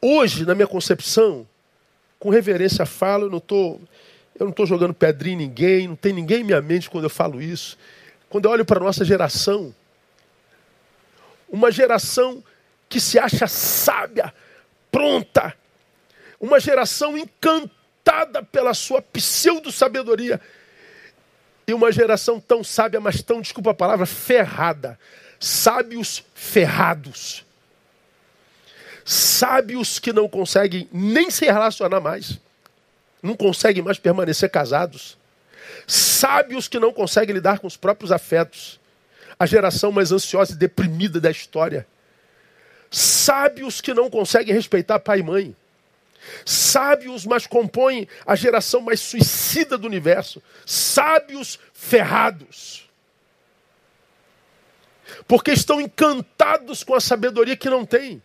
[0.00, 1.44] Hoje, na minha concepção,
[2.20, 3.80] com reverência falo, eu não estou
[4.38, 7.10] eu não estou jogando pedrinha em ninguém, não tem ninguém em minha mente quando eu
[7.10, 7.78] falo isso.
[8.28, 9.74] Quando eu olho para a nossa geração,
[11.48, 12.42] uma geração
[12.88, 14.34] que se acha sábia,
[14.90, 15.54] pronta,
[16.40, 20.40] uma geração encantada pela sua pseudo-sabedoria,
[21.66, 24.98] e uma geração tão sábia, mas tão, desculpa a palavra, ferrada.
[25.40, 27.44] Sábios ferrados
[29.04, 32.38] sábios que não conseguem nem se relacionar mais,
[33.24, 35.16] não conseguem mais permanecer casados,
[35.86, 38.78] sábios que não conseguem lidar com os próprios afetos,
[39.38, 41.86] a geração mais ansiosa e deprimida da história,
[42.90, 45.56] sábios que não conseguem respeitar pai e mãe,
[46.44, 52.88] sábios, mas compõem a geração mais suicida do universo, sábios ferrados.
[55.26, 58.22] Porque estão encantados com a sabedoria que não têm.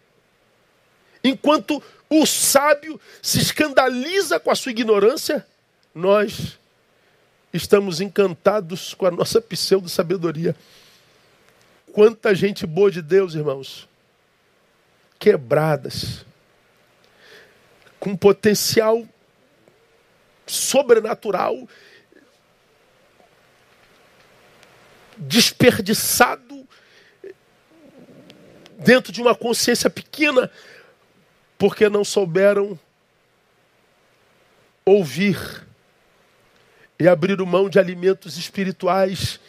[1.23, 5.45] Enquanto o sábio se escandaliza com a sua ignorância,
[5.93, 6.57] nós
[7.53, 10.55] estamos encantados com a nossa pseudo-sabedoria.
[11.93, 13.87] Quanta gente boa de Deus, irmãos,
[15.19, 16.25] quebradas,
[17.99, 19.05] com potencial
[20.47, 21.67] sobrenatural,
[25.17, 26.67] desperdiçado
[28.77, 30.49] dentro de uma consciência pequena,
[31.59, 32.79] porque não souberam
[34.85, 35.67] ouvir
[36.97, 39.39] e abrir mão de alimentos espirituais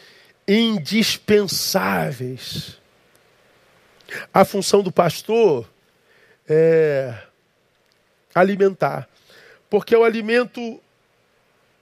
[0.47, 2.79] indispensáveis.
[4.33, 5.69] A função do pastor
[6.47, 7.17] é
[8.35, 9.07] alimentar,
[9.69, 10.81] porque o alimento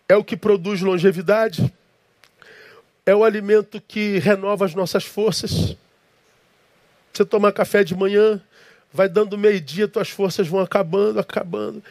[0.08, 1.74] é o que produz longevidade,
[3.04, 5.76] é o alimento que renova as nossas forças.
[7.12, 8.40] Você tomar café de manhã,
[8.92, 11.84] vai dando meio-dia, tuas forças vão acabando, acabando.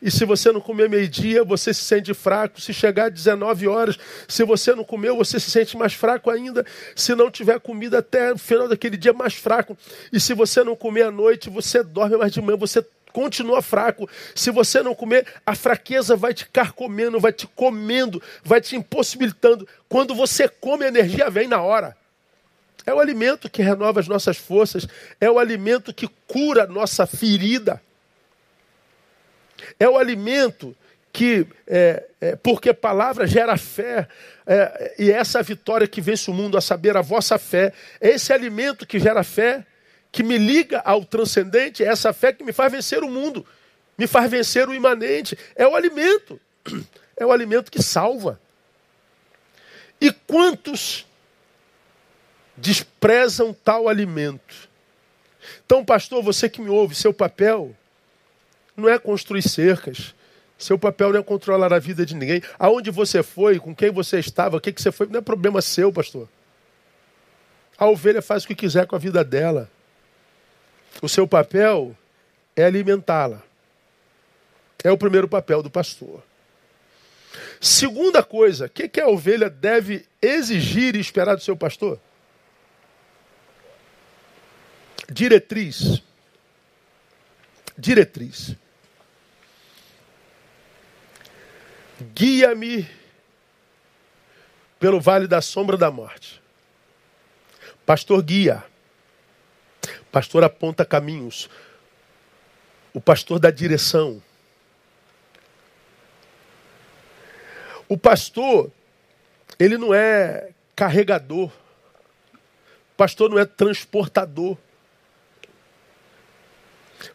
[0.00, 2.60] E se você não comer meio-dia, você se sente fraco.
[2.60, 6.64] Se chegar às 19 horas, se você não comeu, você se sente mais fraco ainda.
[6.94, 9.76] Se não tiver comida até o final daquele dia, mais fraco.
[10.12, 14.08] E se você não comer à noite, você dorme, mas de manhã você continua fraco.
[14.34, 19.66] Se você não comer, a fraqueza vai te carcomendo, vai te comendo, vai te impossibilitando.
[19.88, 21.96] Quando você come, a energia vem na hora.
[22.86, 24.86] É o alimento que renova as nossas forças,
[25.20, 27.82] é o alimento que cura a nossa ferida.
[29.78, 30.74] É o alimento
[31.12, 34.06] que, é, é, porque palavra gera fé,
[34.46, 38.32] é, e essa vitória que vence o mundo, a saber, a vossa fé, é esse
[38.32, 39.66] alimento que gera fé,
[40.12, 43.44] que me liga ao transcendente, é essa fé que me faz vencer o mundo,
[43.98, 46.38] me faz vencer o imanente, é o alimento,
[47.16, 48.38] é o alimento que salva.
[49.98, 51.05] E quantos
[52.56, 54.68] desprezam tal alimento.
[55.64, 57.74] Então, pastor, você que me ouve, seu papel
[58.76, 60.14] não é construir cercas.
[60.58, 62.42] Seu papel não é controlar a vida de ninguém.
[62.58, 65.60] Aonde você foi, com quem você estava, o que, que você foi, não é problema
[65.60, 66.28] seu, pastor.
[67.76, 69.70] A ovelha faz o que quiser com a vida dela.
[71.02, 71.94] O seu papel
[72.54, 73.42] é alimentá-la.
[74.82, 76.22] É o primeiro papel do pastor.
[77.60, 81.98] Segunda coisa, o que, que a ovelha deve exigir e esperar do seu pastor?
[85.10, 86.02] Diretriz.
[87.76, 88.56] Diretriz.
[92.14, 92.88] Guia-me
[94.78, 96.42] pelo vale da sombra da morte.
[97.84, 98.64] Pastor guia.
[100.10, 101.48] Pastor aponta caminhos.
[102.92, 104.22] O pastor dá direção.
[107.88, 108.70] O pastor,
[109.58, 111.48] ele não é carregador.
[111.52, 114.58] O pastor não é transportador.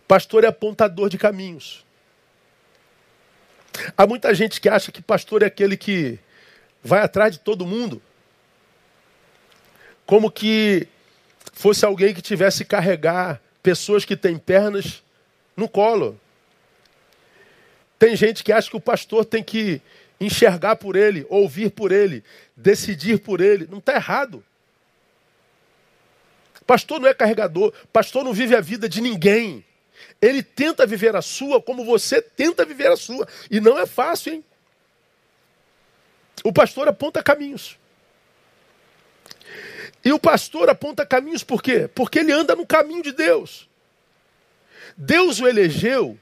[0.08, 1.86] Pastor é apontador de caminhos.
[3.96, 6.20] Há muita gente que acha que pastor é aquele que
[6.84, 8.02] vai atrás de todo mundo,
[10.06, 10.88] como que
[11.54, 15.02] fosse alguém que tivesse carregar pessoas que têm pernas
[15.56, 16.20] no colo.
[17.98, 19.82] Tem gente que acha que o pastor tem que
[20.20, 22.24] enxergar por ele, ouvir por ele,
[22.56, 23.67] decidir por ele.
[23.70, 24.44] Não está errado.
[26.65, 29.63] Pastor não é carregador, pastor não vive a vida de ninguém.
[30.21, 33.27] Ele tenta viver a sua como você tenta viver a sua.
[33.49, 34.45] E não é fácil, hein?
[36.43, 37.77] O pastor aponta caminhos.
[40.03, 41.87] E o pastor aponta caminhos por quê?
[41.93, 43.69] Porque ele anda no caminho de Deus.
[44.97, 46.17] Deus o elegeu.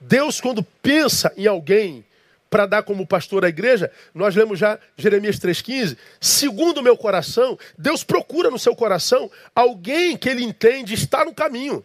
[0.00, 2.04] Deus, quando pensa em alguém
[2.50, 5.96] para dar como pastor à igreja, nós lemos já Jeremias 3,15.
[6.20, 11.34] Segundo o meu coração, Deus procura no seu coração alguém que ele entende está no
[11.34, 11.84] caminho.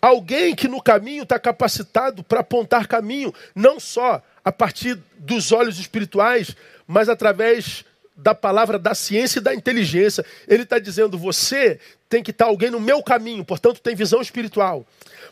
[0.00, 5.78] Alguém que no caminho está capacitado para apontar caminho, não só a partir dos olhos
[5.78, 6.54] espirituais,
[6.86, 7.84] mas através
[8.16, 10.24] da palavra da ciência e da inteligência.
[10.46, 14.20] Ele está dizendo: você tem que estar tá alguém no meu caminho, portanto, tem visão
[14.20, 14.86] espiritual.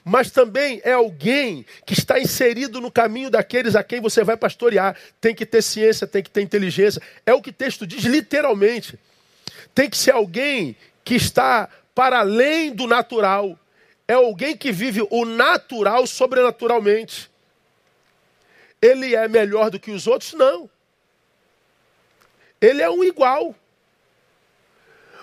[0.04, 4.96] Mas também é alguém que está inserido no caminho daqueles a quem você vai pastorear.
[5.20, 7.00] Tem que ter ciência, tem que ter inteligência.
[7.24, 8.98] É o que o texto diz literalmente.
[9.72, 13.56] Tem que ser alguém que está para além do natural
[14.12, 17.30] é alguém que vive o natural sobrenaturalmente.
[18.80, 20.32] ele é melhor do que os outros?
[20.32, 20.68] Não.
[22.60, 23.54] Ele é um igual.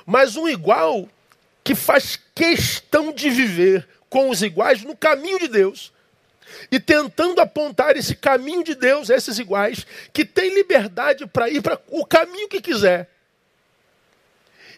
[0.06, 1.08] Mas um igual
[1.64, 5.94] que faz questão de viver com os iguais no caminho de Deus.
[6.72, 11.80] E tentando apontar esse caminho de Deus esses iguais, que tem liberdade para ir para
[11.90, 13.10] o caminho que quiser.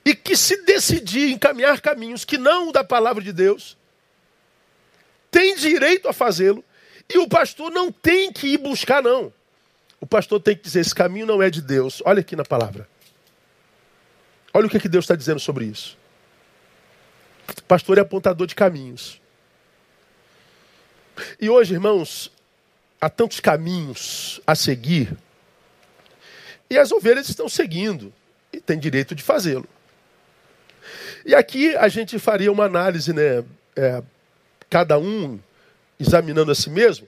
[0.03, 3.77] E que se decidir encaminhar caminhos que não o da palavra de Deus,
[5.31, 6.63] tem direito a fazê-lo.
[7.09, 9.33] E o pastor não tem que ir buscar, não.
[9.99, 12.01] O pastor tem que dizer: esse caminho não é de Deus.
[12.05, 12.87] Olha aqui na palavra.
[14.53, 15.97] Olha o que, é que Deus está dizendo sobre isso.
[17.57, 19.21] O pastor é apontador de caminhos.
[21.39, 22.31] E hoje, irmãos,
[22.99, 25.15] há tantos caminhos a seguir.
[26.69, 28.13] E as ovelhas estão seguindo.
[28.51, 29.67] E tem direito de fazê-lo.
[31.25, 33.43] E aqui a gente faria uma análise, né?
[33.75, 34.03] É,
[34.71, 35.37] cada um
[35.99, 37.05] examinando a si mesmo.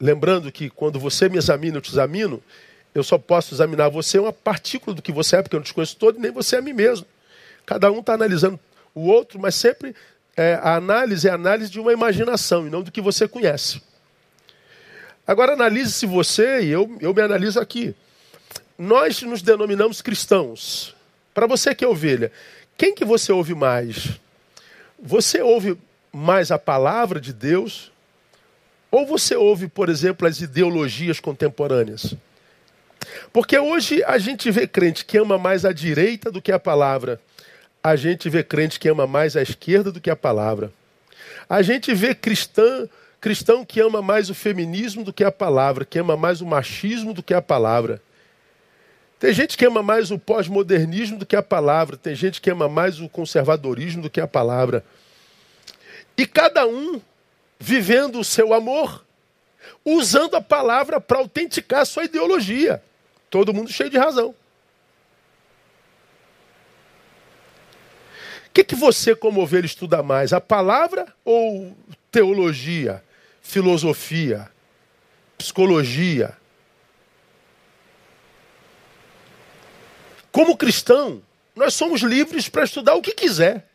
[0.00, 2.42] Lembrando que quando você me examina, eu te examino,
[2.94, 5.74] eu só posso examinar você uma partícula do que você é, porque eu não te
[5.74, 7.06] conheço todo, nem você é a mim mesmo.
[7.66, 8.58] Cada um está analisando
[8.94, 9.94] o outro, mas sempre
[10.34, 13.82] é, a análise é a análise de uma imaginação e não do que você conhece.
[15.26, 17.94] Agora analise-se você e eu, eu me analiso aqui.
[18.78, 20.94] Nós nos denominamos cristãos.
[21.34, 22.32] Para você que é ovelha,
[22.78, 24.18] quem que você ouve mais?
[24.98, 25.76] Você ouve
[26.14, 27.92] mais a palavra de Deus
[28.90, 32.14] ou você ouve, por exemplo, as ideologias contemporâneas?
[33.32, 37.20] Porque hoje a gente vê crente que ama mais a direita do que a palavra.
[37.82, 40.72] A gente vê crente que ama mais a esquerda do que a palavra.
[41.48, 42.88] A gente vê cristã,
[43.20, 47.12] cristão que ama mais o feminismo do que a palavra, que ama mais o machismo
[47.12, 48.00] do que a palavra.
[49.18, 52.68] Tem gente que ama mais o pós-modernismo do que a palavra, tem gente que ama
[52.68, 54.84] mais o conservadorismo do que a palavra.
[56.16, 57.00] E cada um
[57.58, 59.04] vivendo o seu amor,
[59.84, 62.82] usando a palavra para autenticar a sua ideologia.
[63.30, 64.34] Todo mundo cheio de razão.
[68.46, 70.32] O que, que você, como ovelha, estuda mais?
[70.32, 71.76] A palavra ou
[72.12, 73.02] teologia,
[73.42, 74.48] filosofia,
[75.36, 76.36] psicologia?
[80.30, 81.22] Como cristão,
[81.56, 83.68] nós somos livres para estudar o que quiser.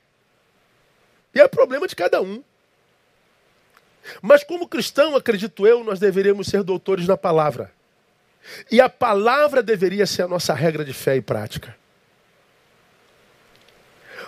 [1.34, 2.44] E é problema de cada um.
[4.22, 7.72] Mas como cristão, acredito eu, nós deveríamos ser doutores na palavra.
[8.72, 11.78] E a palavra deveria ser a nossa regra de fé e prática.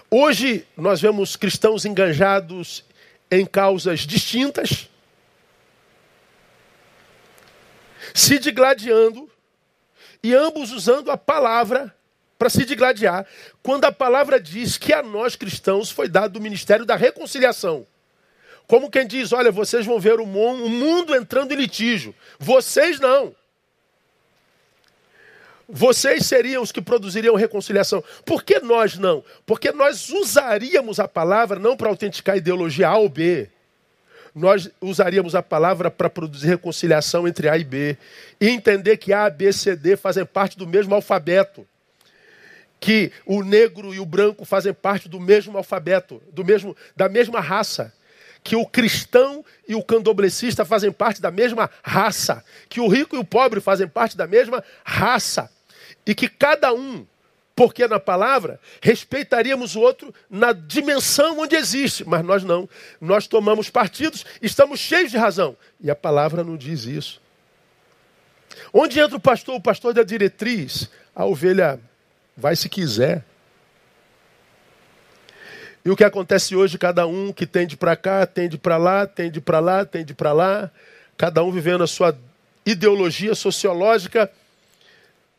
[0.09, 2.83] Hoje nós vemos cristãos enganjados
[3.29, 4.89] em causas distintas,
[8.13, 9.29] se digladiando
[10.21, 11.95] e ambos usando a palavra
[12.41, 13.23] para se digladiar,
[13.61, 17.85] quando a palavra diz que a nós cristãos foi dado o ministério da reconciliação.
[18.65, 22.15] Como quem diz: olha, vocês vão ver o mundo entrando em litígio.
[22.39, 23.35] Vocês não.
[25.69, 28.03] Vocês seriam os que produziriam reconciliação.
[28.25, 29.23] Por que nós não?
[29.45, 33.51] Porque nós usaríamos a palavra não para autenticar ideologia A ou B.
[34.33, 37.95] Nós usaríamos a palavra para produzir reconciliação entre A e B.
[38.39, 41.67] E entender que A, B, C, D fazem parte do mesmo alfabeto.
[42.82, 47.39] Que o negro e o branco fazem parte do mesmo alfabeto, do mesmo, da mesma
[47.39, 47.93] raça
[48.43, 53.19] que o cristão e o candoblecista fazem parte da mesma raça, que o rico e
[53.19, 55.47] o pobre fazem parte da mesma raça,
[56.05, 57.05] e que cada um,
[57.55, 62.67] porque na palavra, respeitaríamos o outro na dimensão onde existe, mas nós não.
[62.99, 67.21] Nós tomamos partidos, estamos cheios de razão, e a palavra não diz isso.
[68.73, 69.55] Onde entra o pastor?
[69.55, 70.89] O pastor da diretriz.
[71.13, 71.79] A ovelha
[72.41, 73.23] vai se quiser.
[75.85, 79.39] E o que acontece hoje, cada um que tende para cá, tende para lá, tende
[79.39, 80.71] para lá, tende para lá,
[81.17, 82.17] cada um vivendo a sua
[82.65, 84.29] ideologia sociológica,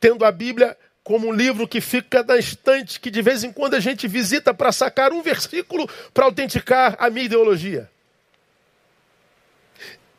[0.01, 3.75] tendo a Bíblia como um livro que fica na estante, que de vez em quando
[3.75, 7.89] a gente visita para sacar um versículo para autenticar a minha ideologia.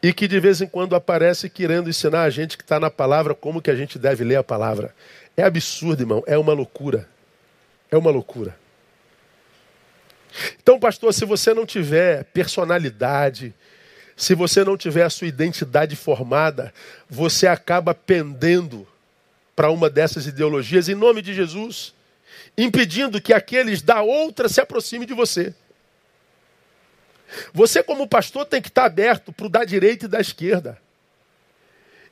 [0.01, 3.33] E que de vez em quando aparece querendo ensinar a gente que está na palavra
[3.33, 4.93] como que a gente deve ler a palavra.
[5.35, 6.23] É absurdo, irmão.
[6.27, 7.09] É uma loucura.
[7.89, 8.57] É uma loucura.
[10.61, 13.53] Então, pastor, se você não tiver personalidade,
[14.15, 16.73] se você não tiver a sua identidade formada,
[17.09, 18.87] você acaba pendendo
[19.55, 21.93] para uma dessas ideologias em nome de Jesus,
[22.57, 25.53] impedindo que aqueles da outra se aproximem de você.
[27.53, 30.79] Você, como pastor, tem que estar aberto para o da direita e da esquerda.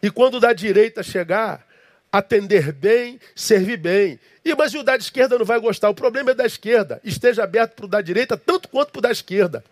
[0.01, 1.65] E quando o da direita chegar,
[2.11, 4.19] atender bem, servir bem.
[4.43, 5.89] E, mas o da esquerda não vai gostar.
[5.89, 6.99] O problema é da esquerda.
[7.03, 9.63] Esteja aberto para o da direita, tanto quanto para o da esquerda.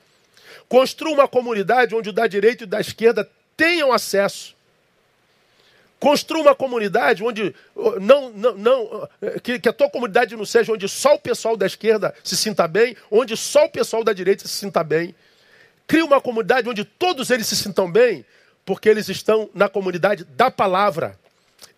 [0.67, 3.27] Construa uma comunidade onde o da direita e o da esquerda
[3.57, 4.55] tenham acesso.
[5.99, 7.53] Construa uma comunidade onde
[7.99, 9.09] não, não, não
[9.43, 12.65] que, que, a tua comunidade não seja onde só o pessoal da esquerda se sinta
[12.69, 15.13] bem, onde só o pessoal da direita se sinta bem.
[15.85, 18.23] Crie uma comunidade onde todos eles se sintam bem,
[18.63, 21.18] porque eles estão na comunidade da palavra.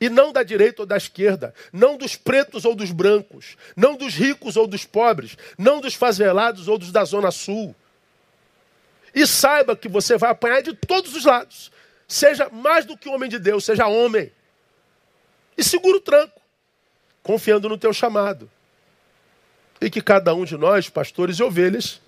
[0.02, 4.16] E não da direita ou da esquerda, não dos pretos ou dos brancos, não dos
[4.16, 7.76] ricos ou dos pobres, não dos favelados ou dos da Zona Sul.
[9.14, 11.72] E saiba que você vai apanhar de todos os lados.
[12.08, 14.32] Seja mais do que homem de Deus, seja homem.
[15.56, 16.42] E segura o tranco,
[17.22, 18.50] confiando no teu chamado.
[19.80, 22.02] E que cada um de nós, pastores e ovelhas,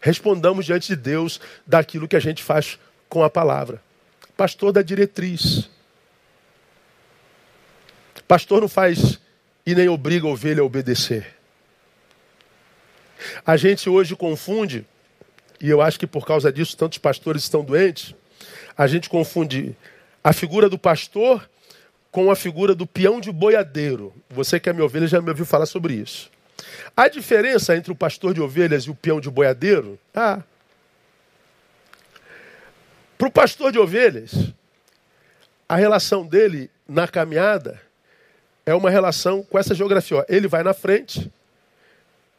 [0.00, 3.82] respondamos diante de Deus daquilo que a gente faz com a palavra.
[4.34, 5.73] Pastor da diretriz.
[8.26, 9.20] Pastor não faz
[9.66, 11.34] e nem obriga a ovelha a obedecer.
[13.44, 14.86] A gente hoje confunde,
[15.60, 18.14] e eu acho que por causa disso tantos pastores estão doentes,
[18.76, 19.76] a gente confunde
[20.22, 21.48] a figura do pastor
[22.10, 24.14] com a figura do peão de boiadeiro.
[24.30, 26.30] Você que é minha ovelha já me ouviu falar sobre isso.
[26.96, 29.98] A diferença entre o pastor de ovelhas e o peão de boiadeiro?
[30.14, 30.42] Ah.
[33.18, 34.52] Para o pastor de ovelhas,
[35.68, 37.80] a relação dele na caminhada
[38.66, 40.24] é uma relação com essa geografia.
[40.28, 41.30] Ele vai na frente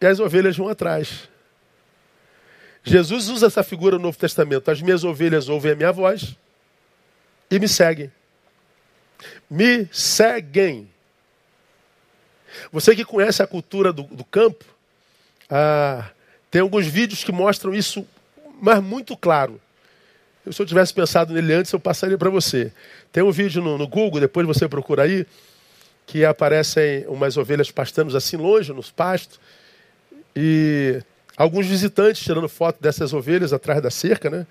[0.01, 1.29] e as ovelhas vão atrás.
[2.83, 4.69] Jesus usa essa figura no Novo Testamento.
[4.69, 6.35] As minhas ovelhas ouvem a minha voz
[7.49, 8.11] e me seguem.
[9.49, 10.89] Me seguem.
[12.71, 14.63] Você que conhece a cultura do, do campo,
[15.49, 16.09] ah,
[16.49, 18.07] tem alguns vídeos que mostram isso,
[18.61, 19.59] mas muito claro.
[20.51, 22.71] Se eu tivesse pensado nele antes, eu passaria para você.
[23.11, 25.25] Tem um vídeo no, no, Google, depois você procura aí,
[26.05, 29.39] que aparecem umas ovelhas pastando assim longe, nos pastos,
[30.35, 31.01] e
[31.35, 34.45] alguns visitantes tirando foto dessas ovelhas atrás da cerca, né?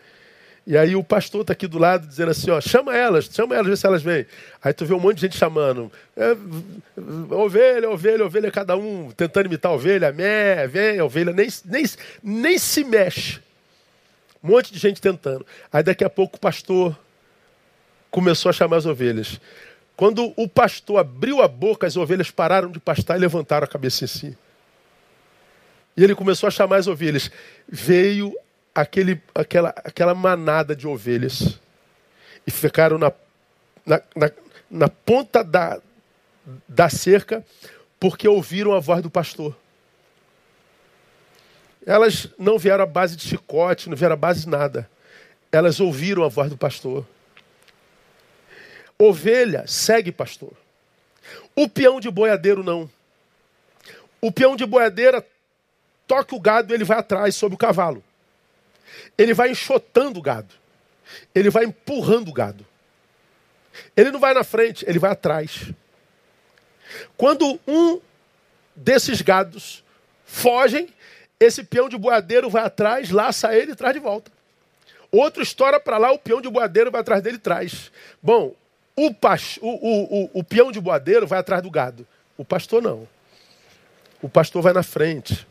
[0.66, 3.66] E aí o pastor está aqui do lado dizendo assim, ó, chama elas, chama elas,
[3.66, 4.24] vê se elas vêm.
[4.62, 5.92] Aí tu vê um monte de gente chamando.
[6.16, 6.34] É,
[7.34, 11.84] ovelha, ovelha, ovelha, cada um tentando imitar a ovelha, mé, vem, ovelha nem, nem,
[12.22, 13.40] nem se mexe.
[14.42, 15.44] Um monte de gente tentando.
[15.70, 16.96] Aí daqui a pouco o pastor
[18.10, 19.38] começou a chamar as ovelhas.
[19.96, 24.04] Quando o pastor abriu a boca, as ovelhas pararam de pastar e levantaram a cabeça
[24.04, 24.38] em si.
[25.96, 27.30] E ele começou a chamar as ovelhas.
[27.68, 28.34] Veio
[28.74, 31.60] aquele, aquela, aquela manada de ovelhas
[32.46, 33.12] e ficaram na,
[33.86, 34.30] na, na,
[34.70, 35.80] na ponta da,
[36.68, 37.44] da cerca
[38.00, 39.56] porque ouviram a voz do pastor.
[41.86, 44.90] Elas não vieram à base de chicote, não vieram à base de nada.
[45.52, 47.06] Elas ouviram a voz do pastor.
[48.98, 50.52] Ovelha segue pastor.
[51.54, 52.90] O peão de boiadeiro não.
[54.20, 55.24] O peão de boiadeira
[56.06, 58.02] toca o gado, ele vai atrás sobre o cavalo.
[59.16, 60.54] Ele vai enxotando o gado.
[61.34, 62.66] Ele vai empurrando o gado.
[63.96, 65.72] Ele não vai na frente, ele vai atrás.
[67.16, 68.00] Quando um
[68.74, 69.82] desses gados
[70.24, 70.88] fogem,
[71.38, 74.30] esse peão de boadeiro vai atrás, laça ele e traz de volta.
[75.10, 77.90] Outro estoura para lá, o peão de boadeiro vai atrás dele e traz.
[78.22, 78.54] Bom,
[78.96, 82.06] o, o, o, o, peão de boadeiro vai atrás do gado.
[82.36, 83.08] O pastor não.
[84.22, 85.46] O pastor vai na frente.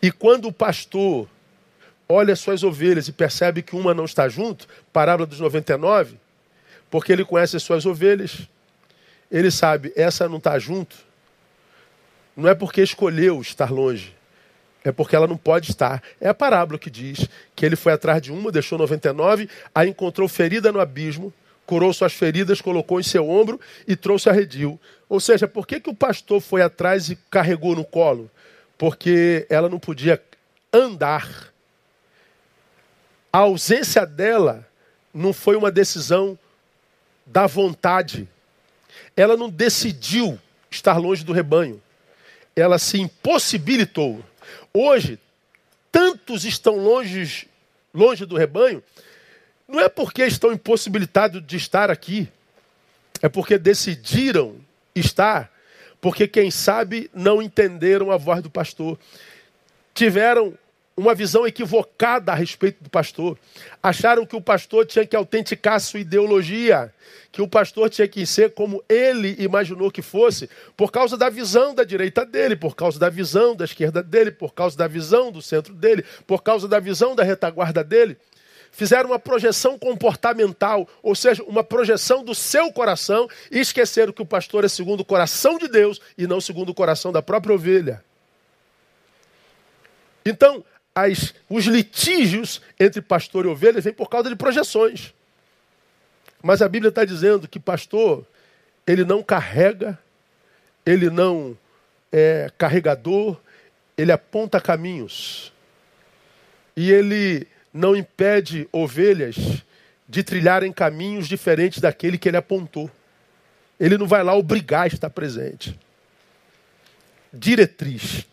[0.00, 1.28] E quando o pastor
[2.08, 6.16] olha as suas ovelhas e percebe que uma não está junto, parábola dos 99,
[6.90, 8.48] porque ele conhece as suas ovelhas,
[9.30, 10.96] ele sabe, essa não está junto,
[12.36, 14.14] não é porque escolheu estar longe,
[14.84, 16.02] é porque ela não pode estar.
[16.20, 20.28] É a parábola que diz que ele foi atrás de uma, deixou 99, a encontrou
[20.28, 21.32] ferida no abismo,
[21.66, 24.80] curou suas feridas, colocou em seu ombro e trouxe a redil.
[25.08, 28.30] Ou seja, por que, que o pastor foi atrás e carregou no colo?
[28.76, 30.20] Porque ela não podia
[30.72, 31.52] andar
[33.32, 34.68] a ausência dela
[35.12, 36.38] não foi uma decisão
[37.24, 38.28] da vontade.
[39.16, 40.38] Ela não decidiu
[40.70, 41.82] estar longe do rebanho.
[42.54, 44.22] Ela se impossibilitou.
[44.72, 45.18] Hoje,
[45.90, 47.48] tantos estão longe,
[47.94, 48.82] longe do rebanho,
[49.72, 52.28] não é porque estão impossibilitados de estar aqui,
[53.22, 54.56] é porque decidiram
[54.94, 55.50] estar,
[55.98, 58.98] porque quem sabe não entenderam a voz do pastor.
[59.94, 60.52] Tiveram
[60.94, 63.38] uma visão equivocada a respeito do pastor.
[63.82, 66.92] Acharam que o pastor tinha que autenticar sua ideologia,
[67.30, 71.74] que o pastor tinha que ser como ele imaginou que fosse, por causa da visão
[71.74, 75.40] da direita dele, por causa da visão da esquerda dele, por causa da visão do
[75.40, 78.18] centro dele, por causa da visão da retaguarda dele.
[78.74, 84.26] Fizeram uma projeção comportamental, ou seja, uma projeção do seu coração, e esqueceram que o
[84.26, 88.02] pastor é segundo o coração de Deus e não segundo o coração da própria ovelha.
[90.24, 90.64] Então,
[90.94, 95.12] as, os litígios entre pastor e ovelha vêm por causa de projeções.
[96.42, 98.26] Mas a Bíblia está dizendo que pastor,
[98.86, 99.98] ele não carrega,
[100.84, 101.56] ele não
[102.10, 103.38] é carregador,
[103.98, 105.52] ele aponta caminhos.
[106.74, 109.36] E ele não impede ovelhas
[110.08, 112.90] de trilharem caminhos diferentes daquele que ele apontou.
[113.80, 115.78] Ele não vai lá obrigar a estar presente.
[117.32, 118.26] Diretriz.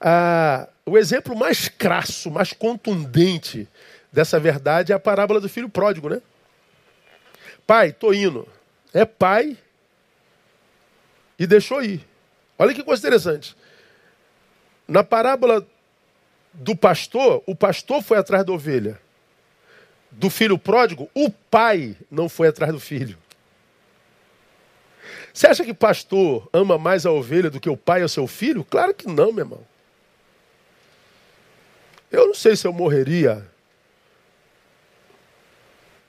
[0.00, 3.68] Ah, o exemplo mais crasso, mais contundente
[4.12, 6.20] dessa verdade é a parábola do filho pródigo, né?
[7.66, 8.48] Pai, tô indo.
[8.92, 9.56] É pai
[11.38, 12.06] e deixou ir.
[12.58, 13.56] Olha que coisa interessante.
[14.86, 15.66] Na parábola
[16.52, 19.00] do pastor, o pastor foi atrás da ovelha.
[20.10, 23.18] Do filho pródigo, o pai não foi atrás do filho.
[25.32, 28.64] Você acha que pastor ama mais a ovelha do que o pai ao seu filho?
[28.64, 29.66] Claro que não, meu irmão.
[32.10, 33.42] Eu não sei se eu morreria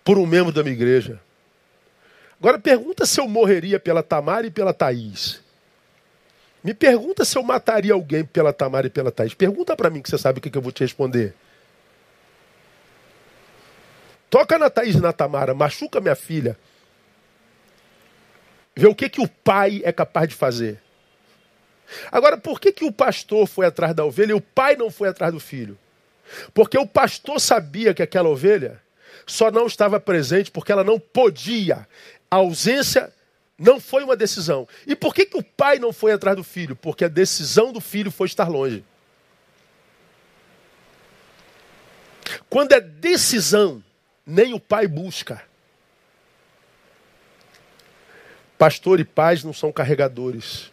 [0.03, 1.21] por um membro da minha igreja.
[2.37, 5.42] Agora pergunta se eu morreria pela Tamara e pela Thaís.
[6.63, 9.33] Me pergunta se eu mataria alguém pela Tamara e pela Thaís.
[9.33, 11.33] Pergunta para mim que você sabe o que eu vou te responder.
[14.29, 16.57] Toca na Thaís e na Tamara, machuca minha filha.
[18.75, 20.81] Vê o que, que o pai é capaz de fazer.
[22.11, 25.09] Agora, por que, que o pastor foi atrás da ovelha e o pai não foi
[25.09, 25.77] atrás do filho?
[26.53, 28.81] Porque o pastor sabia que aquela ovelha
[29.27, 31.87] só não estava presente porque ela não podia.
[32.31, 33.13] A ausência
[33.57, 34.67] não foi uma decisão.
[34.85, 36.75] E por que, que o pai não foi atrás do filho?
[36.75, 38.83] Porque a decisão do filho foi estar longe.
[42.49, 43.83] Quando é decisão,
[44.25, 45.43] nem o pai busca.
[48.57, 50.71] Pastor e pais não são carregadores.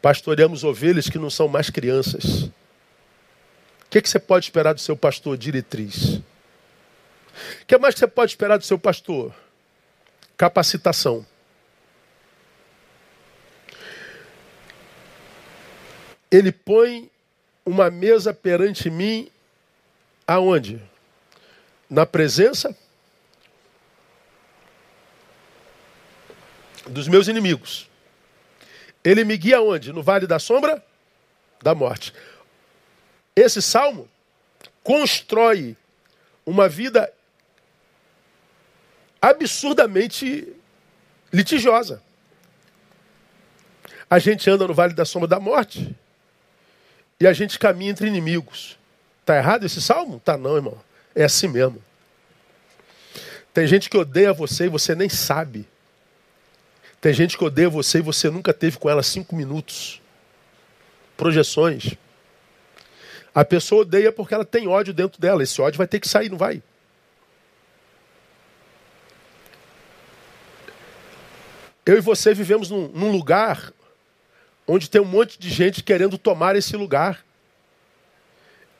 [0.00, 2.42] Pastoreamos ovelhas que não são mais crianças.
[2.44, 5.36] O que, que você pode esperar do seu pastor?
[5.36, 6.16] Diretriz.
[7.62, 9.34] O que mais que você pode esperar do seu pastor?
[10.36, 11.26] Capacitação.
[16.30, 17.10] Ele põe
[17.64, 19.30] uma mesa perante mim
[20.26, 20.80] aonde?
[21.88, 22.76] Na presença
[26.86, 27.88] dos meus inimigos.
[29.02, 29.92] Ele me guia aonde?
[29.92, 30.84] No vale da sombra
[31.62, 32.12] da morte.
[33.34, 34.08] Esse salmo
[34.82, 35.76] constrói
[36.44, 37.12] uma vida
[39.20, 40.54] absurdamente
[41.32, 42.02] litigiosa.
[44.10, 45.94] A gente anda no vale da sombra da morte
[47.20, 48.78] e a gente caminha entre inimigos.
[49.20, 50.20] Está errado esse salmo?
[50.20, 50.80] Tá não, irmão.
[51.14, 51.82] É assim mesmo.
[53.52, 55.66] Tem gente que odeia você e você nem sabe.
[57.00, 60.00] Tem gente que odeia você e você nunca teve com ela cinco minutos.
[61.16, 61.94] Projeções.
[63.34, 65.42] A pessoa odeia porque ela tem ódio dentro dela.
[65.42, 66.62] Esse ódio vai ter que sair, não vai?
[71.84, 73.72] Eu e você vivemos num, num lugar
[74.68, 77.24] onde tem um monte de gente querendo tomar esse lugar.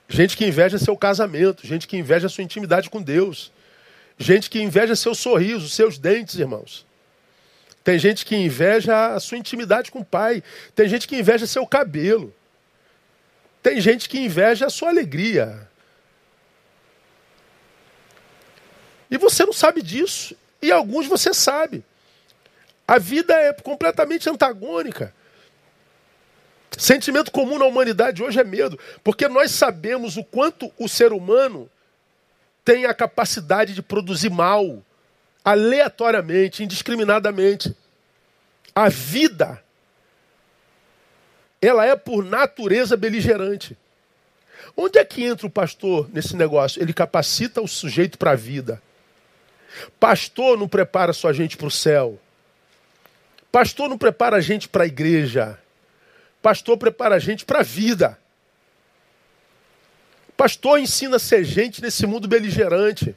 [0.07, 3.51] Gente que inveja seu casamento, gente que inveja sua intimidade com Deus,
[4.19, 6.87] gente que inveja seu sorriso, seus dentes, irmãos.
[7.83, 10.43] Tem gente que inveja a sua intimidade com o pai,
[10.75, 12.35] tem gente que inveja seu cabelo,
[13.63, 15.67] tem gente que inveja a sua alegria.
[19.11, 21.83] E você não sabe disso, e alguns você sabe.
[22.87, 25.15] A vida é completamente antagônica.
[26.79, 31.69] Sentimento comum na humanidade hoje é medo, porque nós sabemos o quanto o ser humano
[32.65, 34.81] tem a capacidade de produzir mal,
[35.45, 37.77] aleatoriamente, indiscriminadamente.
[38.73, 39.61] A vida,
[41.61, 43.77] ela é por natureza beligerante.
[44.77, 46.81] Onde é que entra o pastor nesse negócio?
[46.81, 48.81] Ele capacita o sujeito para a vida.
[49.99, 52.21] Pastor não prepara sua gente para o céu.
[53.51, 55.59] Pastor não prepara a gente para a igreja.
[56.43, 58.19] Pastor prepara a gente para a vida.
[60.37, 63.17] Pastor ensina a ser gente nesse mundo beligerante.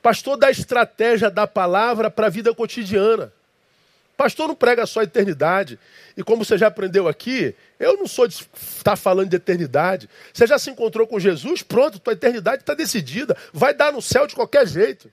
[0.00, 3.32] Pastor dá estratégia da palavra para a vida cotidiana.
[4.16, 5.78] Pastor não prega só a eternidade.
[6.16, 10.08] E como você já aprendeu aqui, eu não sou de estar falando de eternidade.
[10.32, 11.62] Você já se encontrou com Jesus?
[11.62, 13.36] Pronto, tua eternidade está decidida.
[13.52, 15.08] Vai dar no céu de qualquer jeito.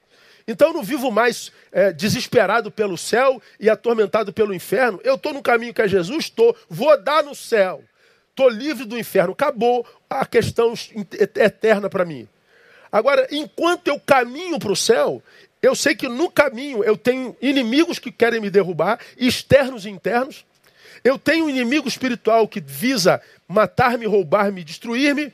[0.48, 5.00] Então eu não vivo mais é, desesperado pelo céu e atormentado pelo inferno.
[5.04, 7.84] Eu estou no caminho que é Jesus, estou, vou dar no céu.
[8.30, 9.32] Estou livre do inferno.
[9.32, 10.74] Acabou a questão
[11.40, 12.28] eterna para mim.
[12.92, 15.22] Agora, enquanto eu caminho para o céu,
[15.62, 20.46] eu sei que no caminho eu tenho inimigos que querem me derrubar, externos e internos.
[21.04, 25.34] Eu tenho um inimigo espiritual que visa matar-me, roubar-me, destruir-me.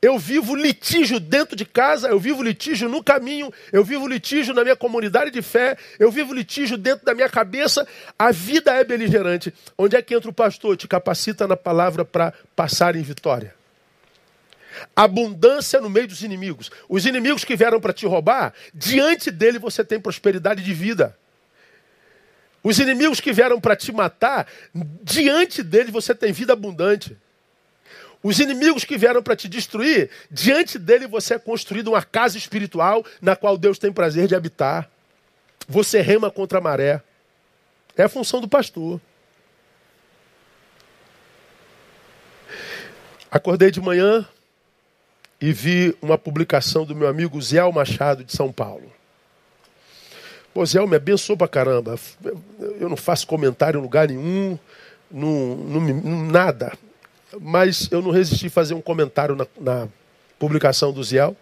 [0.00, 4.62] Eu vivo litígio dentro de casa, eu vivo litígio no caminho, eu vivo litígio na
[4.62, 7.86] minha comunidade de fé, eu vivo litígio dentro da minha cabeça.
[8.18, 9.52] A vida é beligerante.
[9.76, 10.76] Onde é que entra o pastor?
[10.76, 13.54] Te capacita na palavra para passar em vitória.
[14.94, 16.70] Abundância no meio dos inimigos.
[16.88, 21.16] Os inimigos que vieram para te roubar, diante dele você tem prosperidade de vida.
[22.62, 24.46] Os inimigos que vieram para te matar,
[25.02, 27.16] diante dele você tem vida abundante.
[28.26, 33.06] Os inimigos que vieram para te destruir, diante dele você é construído uma casa espiritual
[33.22, 34.90] na qual Deus tem prazer de habitar.
[35.68, 37.00] Você rema contra a maré.
[37.96, 39.00] É a função do pastor.
[43.30, 44.26] Acordei de manhã
[45.40, 48.92] e vi uma publicação do meu amigo Zé Machado de São Paulo.
[50.52, 51.96] Pô, Zé me abençoou pra caramba.
[52.80, 54.58] Eu não faço comentário em lugar nenhum,
[55.12, 56.72] não, não, nada
[57.40, 59.88] mas eu não resisti a fazer um comentário na, na
[60.38, 61.36] publicação do Ziel,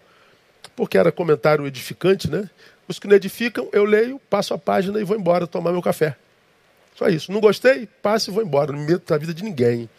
[0.75, 2.49] porque era comentário edificante, né?
[2.87, 6.15] Os que não edificam, eu leio, passo a página e vou embora tomar meu café.
[6.95, 7.31] Só isso.
[7.31, 7.87] Não gostei?
[8.01, 8.71] Passo e vou embora.
[8.71, 9.89] Não me meto na vida de ninguém.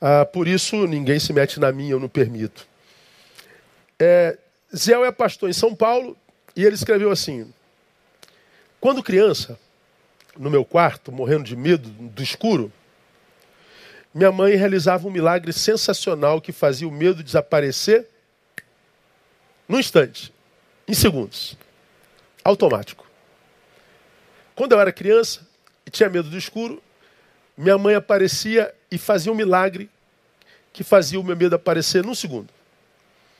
[0.00, 2.66] Ah, por isso, ninguém se mete na minha, eu não permito.
[3.98, 4.38] É,
[4.72, 6.16] é pastor em São Paulo
[6.54, 7.52] e ele escreveu assim:
[8.80, 9.58] Quando criança,
[10.38, 12.72] no meu quarto, morrendo de medo do escuro,
[14.18, 18.04] minha mãe realizava um milagre sensacional que fazia o medo desaparecer
[19.68, 20.34] no instante,
[20.88, 21.56] em segundos.
[22.42, 23.06] Automático.
[24.56, 25.46] Quando eu era criança
[25.86, 26.82] e tinha medo do escuro,
[27.56, 29.88] minha mãe aparecia e fazia um milagre
[30.72, 32.50] que fazia o meu medo aparecer num segundo.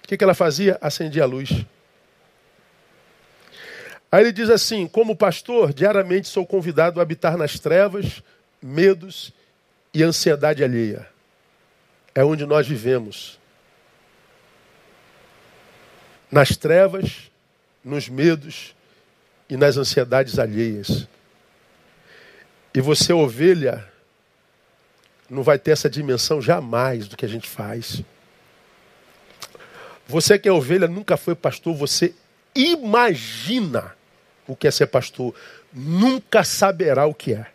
[0.04, 0.78] O que, que ela fazia?
[0.80, 1.50] Acendia a luz.
[4.12, 8.22] Aí ele diz assim: como pastor, diariamente sou convidado a habitar nas trevas,
[8.62, 9.47] medos e
[10.02, 11.08] ansiedade alheia.
[12.14, 13.38] É onde nós vivemos.
[16.30, 17.30] Nas trevas,
[17.84, 18.74] nos medos
[19.48, 21.06] e nas ansiedades alheias.
[22.74, 23.90] E você, ovelha,
[25.28, 28.02] não vai ter essa dimensão jamais do que a gente faz.
[30.06, 32.14] Você que é ovelha nunca foi pastor, você
[32.54, 33.94] imagina
[34.46, 35.34] o que é ser pastor,
[35.72, 37.46] nunca saberá o que é.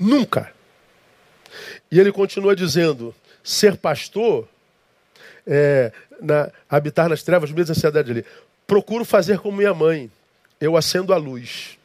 [0.00, 0.50] Nunca.
[1.90, 4.48] E ele continua dizendo: ser pastor,
[5.46, 8.24] é, na, habitar nas trevas, mesmo ansiedade ali.
[8.66, 10.10] Procuro fazer como minha mãe,
[10.58, 11.78] eu acendo a luz.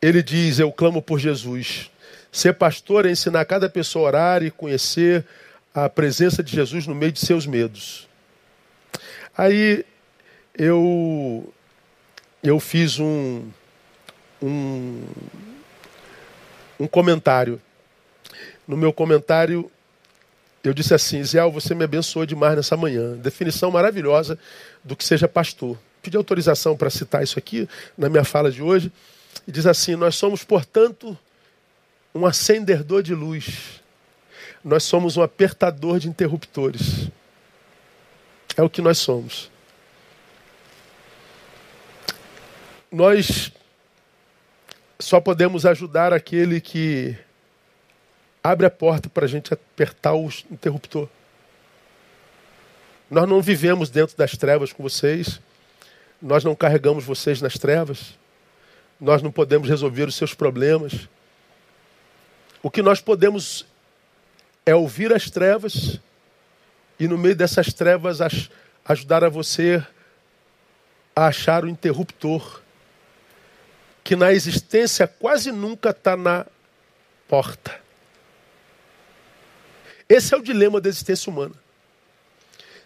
[0.00, 1.90] Ele diz: Eu clamo por Jesus.
[2.30, 5.26] Ser pastor é ensinar cada pessoa a orar e conhecer
[5.74, 8.08] a presença de Jesus no meio de seus medos.
[9.36, 9.84] Aí
[10.56, 11.52] eu
[12.42, 13.48] eu fiz um,
[14.42, 15.04] um
[16.82, 17.62] um comentário.
[18.66, 19.70] No meu comentário,
[20.64, 23.16] eu disse assim: Zé, você me abençoou demais nessa manhã.
[23.16, 24.36] Definição maravilhosa
[24.82, 25.78] do que seja pastor.
[26.02, 28.90] Pedi autorização para citar isso aqui na minha fala de hoje.
[29.46, 31.16] E diz assim: Nós somos, portanto,
[32.12, 33.80] um acendedor de luz.
[34.64, 37.08] Nós somos um apertador de interruptores.
[38.56, 39.50] É o que nós somos.
[42.90, 43.52] Nós
[45.02, 47.16] só podemos ajudar aquele que
[48.42, 51.08] abre a porta para a gente apertar o interruptor.
[53.10, 55.40] Nós não vivemos dentro das trevas com vocês,
[56.20, 58.16] nós não carregamos vocês nas trevas,
[59.00, 61.08] nós não podemos resolver os seus problemas.
[62.62, 63.66] O que nós podemos
[64.64, 65.98] é ouvir as trevas
[66.98, 68.20] e, no meio dessas trevas,
[68.84, 69.84] ajudar a você
[71.14, 72.61] a achar o interruptor
[74.04, 76.46] que na existência quase nunca está na
[77.28, 77.80] porta.
[80.08, 81.54] Esse é o dilema da existência humana.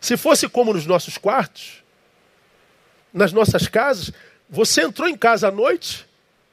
[0.00, 1.82] Se fosse como nos nossos quartos,
[3.12, 4.12] nas nossas casas,
[4.48, 6.06] você entrou em casa à noite,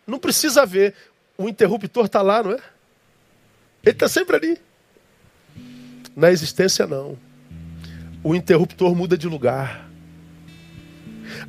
[0.08, 0.96] não precisa ver,
[1.38, 2.60] o interruptor está lá, não é?
[3.84, 4.62] Ele está sempre ali.
[6.16, 7.18] Na existência, não.
[8.24, 9.90] O interruptor muda de lugar.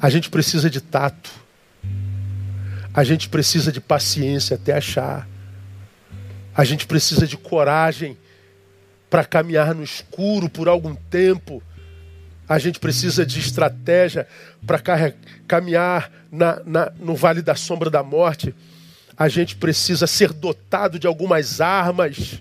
[0.01, 1.31] A gente precisa de tato.
[2.95, 5.29] A gente precisa de paciência até achar.
[6.55, 8.17] A gente precisa de coragem
[9.11, 11.61] para caminhar no escuro por algum tempo.
[12.49, 14.29] A gente precisa de estratégia
[14.65, 14.81] para
[15.49, 18.55] caminhar na, na, no vale da sombra da morte.
[19.17, 22.41] A gente precisa ser dotado de algumas armas.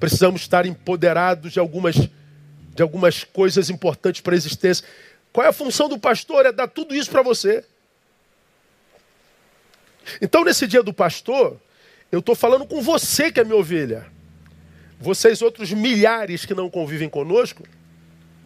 [0.00, 4.84] Precisamos estar empoderados de algumas, de algumas coisas importantes para a existência.
[5.32, 6.44] Qual é a função do pastor?
[6.46, 7.64] É dar tudo isso para você.
[10.20, 11.56] Então, nesse dia do pastor,
[12.10, 14.06] eu estou falando com você que é minha ovelha.
[14.98, 17.62] Vocês, outros milhares que não convivem conosco,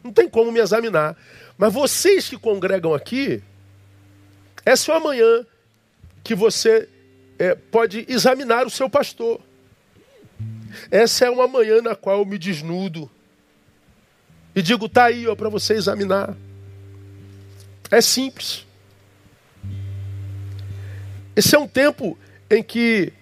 [0.02, 1.16] não tem como me examinar.
[1.58, 3.42] Mas vocês que congregam aqui,
[4.64, 5.46] essa é uma manhã
[6.22, 6.88] que você
[7.38, 9.40] é, pode examinar o seu pastor.
[10.90, 13.10] Essa é uma manhã na qual eu me desnudo
[14.54, 16.34] e digo, tá aí para você examinar.
[17.90, 18.64] É simples.
[21.37, 22.16] Esse é um tempo
[22.51, 23.12] em que,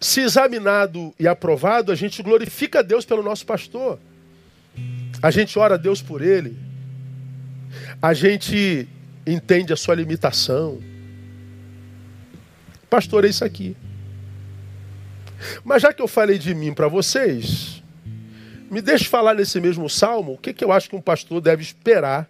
[0.00, 3.98] se examinado e aprovado, a gente glorifica a Deus pelo nosso pastor.
[5.22, 6.56] A gente ora a Deus por ele.
[8.00, 8.88] A gente
[9.26, 10.80] entende a sua limitação.
[12.90, 13.76] Pastor, é isso aqui.
[15.64, 17.82] Mas já que eu falei de mim para vocês,
[18.70, 21.62] me deixe falar nesse mesmo salmo o que, que eu acho que um pastor deve
[21.62, 22.28] esperar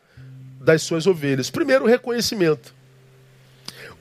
[0.61, 1.51] das suas ovelhas.
[1.51, 2.75] Primeiro, reconhecimento.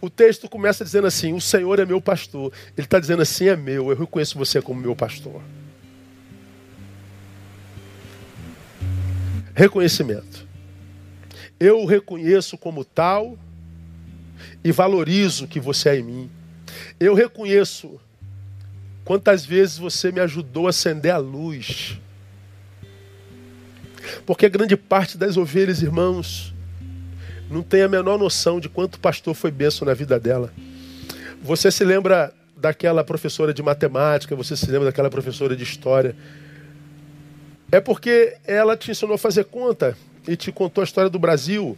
[0.01, 2.51] O texto começa dizendo assim: O Senhor é meu pastor.
[2.75, 5.41] Ele está dizendo assim: É meu, eu reconheço você como meu pastor.
[9.53, 10.47] Reconhecimento.
[11.59, 13.37] Eu o reconheço como tal
[14.63, 16.31] e valorizo que você é em mim.
[16.99, 17.99] Eu reconheço
[19.05, 21.99] quantas vezes você me ajudou a acender a luz.
[24.25, 26.53] Porque grande parte das ovelhas, irmãos,
[27.51, 30.51] não tem a menor noção de quanto o pastor foi benção na vida dela.
[31.43, 36.15] Você se lembra daquela professora de matemática, você se lembra daquela professora de história.
[37.71, 39.97] É porque ela te ensinou a fazer conta
[40.27, 41.77] e te contou a história do Brasil.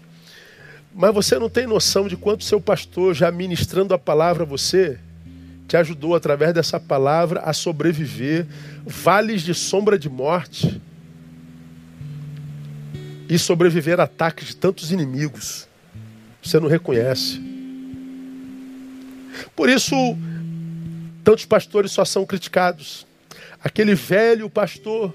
[0.94, 5.00] Mas você não tem noção de quanto seu pastor, já ministrando a palavra a você,
[5.68, 8.46] te ajudou através dessa palavra a sobreviver
[8.86, 10.80] vales de sombra de morte
[13.30, 15.68] e sobreviver a ataques de tantos inimigos.
[16.42, 17.42] Você não reconhece.
[19.56, 19.96] Por isso,
[21.24, 23.08] tantos pastores só são criticados.
[23.64, 25.14] Aquele velho pastor,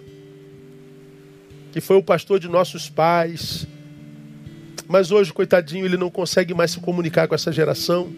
[1.72, 3.66] que foi o pastor de nossos pais,
[4.88, 8.10] mas hoje, coitadinho, ele não consegue mais se comunicar com essa geração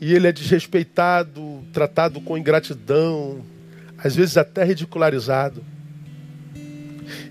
[0.00, 3.44] e ele é desrespeitado, tratado com ingratidão,
[3.98, 5.62] às vezes até ridicularizado.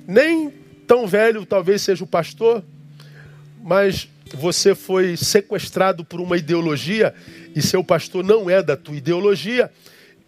[0.08, 0.54] Nem
[0.88, 2.64] tão velho talvez seja o pastor,
[3.62, 7.14] mas você foi sequestrado por uma ideologia
[7.56, 9.72] e seu pastor não é da tua ideologia,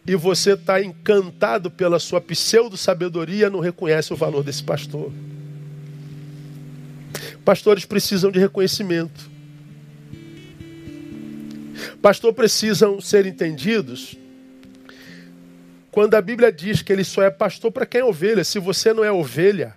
[0.06, 5.12] e você está encantado pela sua pseudo-sabedoria, não reconhece o valor desse pastor.
[7.46, 9.30] Pastores precisam de reconhecimento.
[12.02, 14.18] Pastor precisam ser entendidos
[15.92, 18.44] quando a Bíblia diz que ele só é pastor para quem é ovelha.
[18.44, 19.76] Se você não é ovelha,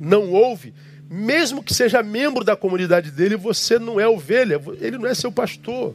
[0.00, 0.74] não ouve,
[1.08, 5.30] mesmo que seja membro da comunidade dele, você não é ovelha, ele não é seu
[5.30, 5.94] pastor.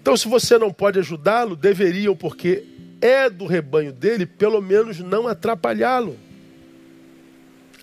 [0.00, 2.64] Então, se você não pode ajudá-lo, deveriam, porque
[3.00, 6.16] é do rebanho dele, pelo menos não atrapalhá-lo.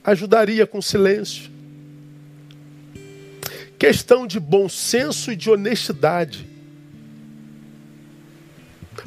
[0.04, 1.50] Ajudaria com silêncio.
[3.78, 6.48] Questão de bom senso e de honestidade.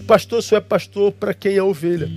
[0.06, 2.08] Pastor só é pastor para quem é ovelha.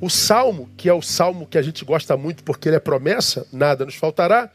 [0.00, 3.46] O salmo, que é o salmo que a gente gosta muito porque ele é promessa,
[3.50, 4.50] nada nos faltará,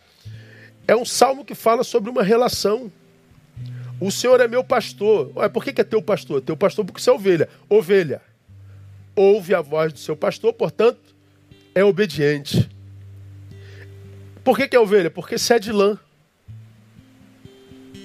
[0.88, 2.92] é um salmo que fala sobre uma relação.
[4.00, 5.32] O Senhor é meu pastor.
[5.36, 6.42] Ué, por que, é teu pastor?
[6.42, 7.50] Teu pastor porque você é ovelha.
[7.70, 8.22] Ovelha.
[9.16, 11.00] Ouve a voz do seu pastor, portanto,
[11.74, 12.70] é obediente.
[14.44, 15.10] Por que, que é ovelha?
[15.10, 15.98] Porque cede lã.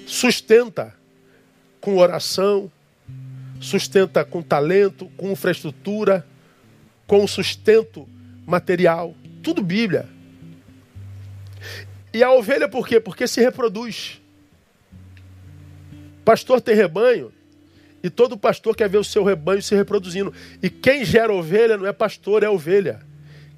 [0.05, 0.95] Sustenta
[1.81, 2.71] com oração,
[3.59, 6.25] sustenta com talento, com infraestrutura
[7.07, 8.07] com sustento
[8.45, 9.15] material.
[9.41, 10.07] Tudo Bíblia.
[12.13, 12.99] E a ovelha por quê?
[12.99, 14.21] Porque se reproduz.
[16.25, 17.31] Pastor tem rebanho
[18.03, 20.33] e todo pastor quer ver o seu rebanho se reproduzindo.
[20.61, 23.01] E quem gera ovelha não é pastor, é ovelha.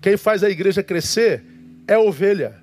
[0.02, 1.43] Quem faz a igreja crescer
[1.88, 2.56] é ovelha.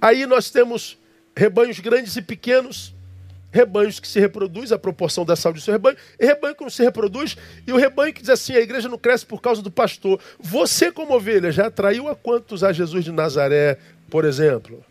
[0.00, 0.96] Aí nós temos
[1.36, 2.93] rebanhos grandes e pequenos
[3.54, 6.70] rebanhos que se reproduz, a proporção da saúde do seu rebanho, e rebanho que não
[6.70, 9.70] se reproduz, e o rebanho que diz assim, a igreja não cresce por causa do
[9.70, 10.18] pastor.
[10.40, 13.78] Você, como ovelha, já atraiu a quantos a Jesus de Nazaré,
[14.10, 14.84] por exemplo?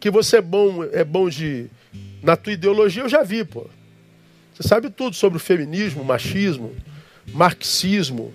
[0.00, 1.70] Que você é bom, é bom de.
[2.20, 3.68] Na tua ideologia, eu já vi, pô.
[4.52, 6.74] Você sabe tudo sobre o feminismo, machismo,
[7.32, 8.34] marxismo,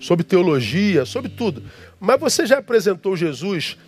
[0.00, 1.62] sobre teologia, sobre tudo.
[2.00, 3.78] Mas você já apresentou Jesus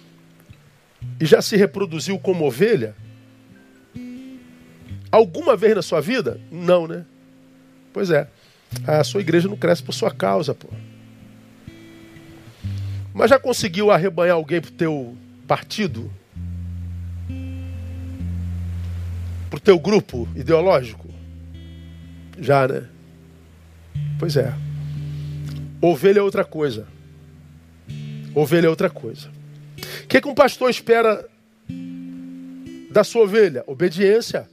[1.18, 2.94] e já se reproduziu como ovelha?
[5.14, 6.40] Alguma vez na sua vida?
[6.50, 7.04] Não, né?
[7.92, 8.26] Pois é.
[8.84, 10.66] A sua igreja não cresce por sua causa, pô.
[13.12, 16.10] Mas já conseguiu arrebanhar alguém pro teu partido?
[19.48, 21.08] Pro teu grupo ideológico?
[22.40, 22.88] Já, né?
[24.18, 24.52] Pois é.
[25.80, 26.88] Ovelha é outra coisa.
[28.34, 29.28] Ovelha é outra coisa.
[30.02, 31.24] O que, que um pastor espera
[32.90, 33.62] da sua ovelha?
[33.68, 34.52] Obediência.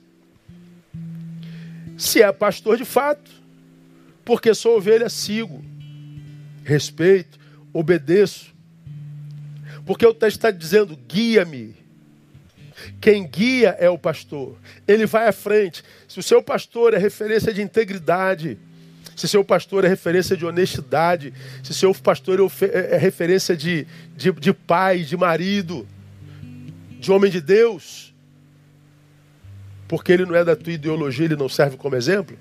[2.01, 3.29] Se é pastor de fato,
[4.25, 5.63] porque sou ovelha, sigo,
[6.63, 7.39] respeito,
[7.71, 8.55] obedeço.
[9.85, 11.75] Porque o texto está dizendo: guia-me.
[12.99, 14.57] Quem guia é o pastor.
[14.87, 15.83] Ele vai à frente.
[16.07, 18.57] Se o seu pastor é referência de integridade,
[19.15, 21.31] se seu pastor é referência de honestidade,
[21.61, 23.85] se seu pastor é, é, é referência de,
[24.17, 25.87] de, de pai, de marido,
[26.99, 28.10] de homem de Deus,
[29.91, 32.39] porque ele não é da tua ideologia, ele não serve como exemplo?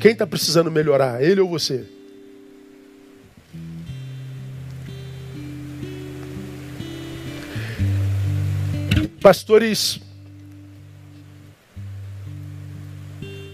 [0.00, 1.84] Quem está precisando melhorar, ele ou você?
[9.20, 9.98] Pastores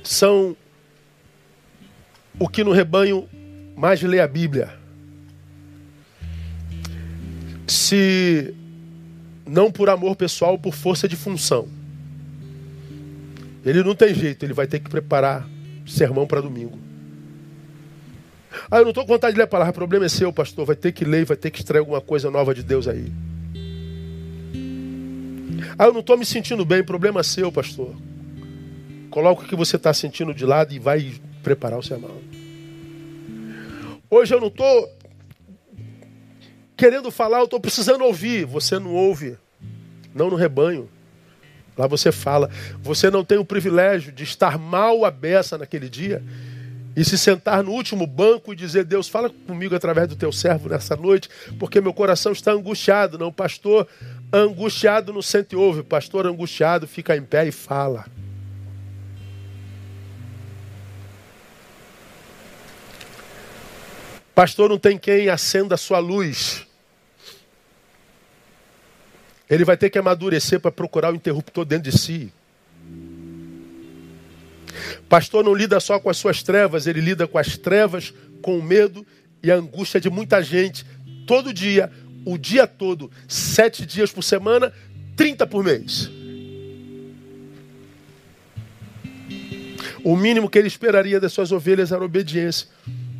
[0.04, 0.54] são
[2.38, 3.26] o que no rebanho
[3.74, 4.78] mais lê a Bíblia.
[7.66, 8.54] Se
[9.46, 11.77] não por amor pessoal, por força de função.
[13.64, 15.48] Ele não tem jeito, ele vai ter que preparar
[15.86, 16.78] sermão para domingo.
[18.70, 20.66] Ah, eu não estou com vontade de ler a palavra, o problema é seu, pastor.
[20.66, 23.12] Vai ter que ler, vai ter que extrair alguma coisa nova de Deus aí.
[25.78, 27.94] Ah, eu não estou me sentindo bem, problema seu, pastor.
[29.10, 32.18] Coloca o que você está sentindo de lado e vai preparar o sermão.
[34.10, 34.90] Hoje eu não estou
[36.76, 38.44] querendo falar, eu estou precisando ouvir.
[38.46, 39.36] Você não ouve,
[40.14, 40.88] não no rebanho.
[41.78, 42.50] Lá você fala.
[42.82, 46.20] Você não tem o privilégio de estar mal a beça naquele dia
[46.96, 50.68] e se sentar no último banco e dizer: Deus, fala comigo através do teu servo
[50.68, 53.16] nessa noite, porque meu coração está angustiado.
[53.16, 53.86] Não, pastor
[54.32, 58.04] angustiado não sente ouve, pastor angustiado fica em pé e fala.
[64.34, 66.67] Pastor não tem quem acenda a sua luz.
[69.48, 72.32] Ele vai ter que amadurecer para procurar o interruptor dentro de si.
[75.08, 78.62] Pastor não lida só com as suas trevas, ele lida com as trevas, com o
[78.62, 79.06] medo
[79.42, 80.84] e a angústia de muita gente,
[81.26, 81.90] todo dia,
[82.24, 84.72] o dia todo, sete dias por semana,
[85.16, 86.10] 30 por mês.
[90.04, 92.68] O mínimo que ele esperaria das suas ovelhas era obediência,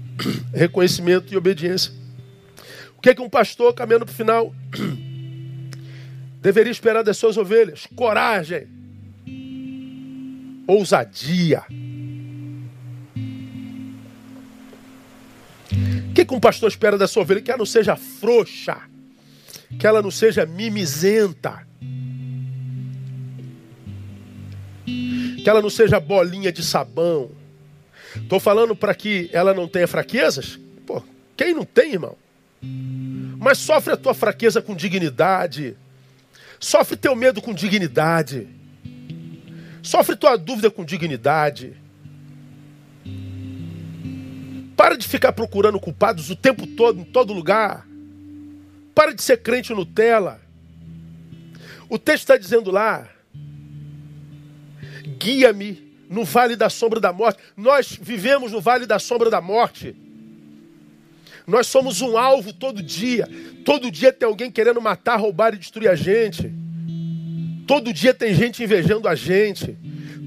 [0.55, 1.93] reconhecimento e obediência.
[2.97, 4.55] O que é que um pastor, caminhando para o final,
[6.41, 7.87] deveria esperar das suas ovelhas?
[7.95, 8.67] Coragem,
[10.67, 11.63] ousadia.
[16.11, 17.41] O que, que um pastor espera da sua ovelha?
[17.41, 18.77] Que ela não seja frouxa,
[19.79, 21.67] que ela não seja mimizenta,
[24.85, 27.31] que ela não seja bolinha de sabão.
[28.17, 30.59] Estou falando para que ela não tenha fraquezas?
[30.87, 31.03] Pô,
[31.37, 32.17] quem não tem, irmão?
[33.39, 35.77] Mas sofre a tua fraqueza com dignidade
[36.61, 38.49] Sofre teu medo com dignidade.
[39.83, 41.77] Sofre tua dúvida com dignidade.
[44.77, 47.87] Para de ficar procurando culpados o tempo todo, em todo lugar.
[48.95, 50.41] Para de ser crente Nutella.
[51.89, 53.09] O texto está dizendo lá:
[55.19, 57.41] guia-me no vale da sombra da morte.
[57.57, 59.97] Nós vivemos no vale da sombra da morte.
[61.49, 63.27] Nós somos um alvo todo dia.
[63.65, 66.53] Todo dia tem alguém querendo matar, roubar e destruir a gente.
[67.67, 69.75] Todo dia tem gente invejando a gente.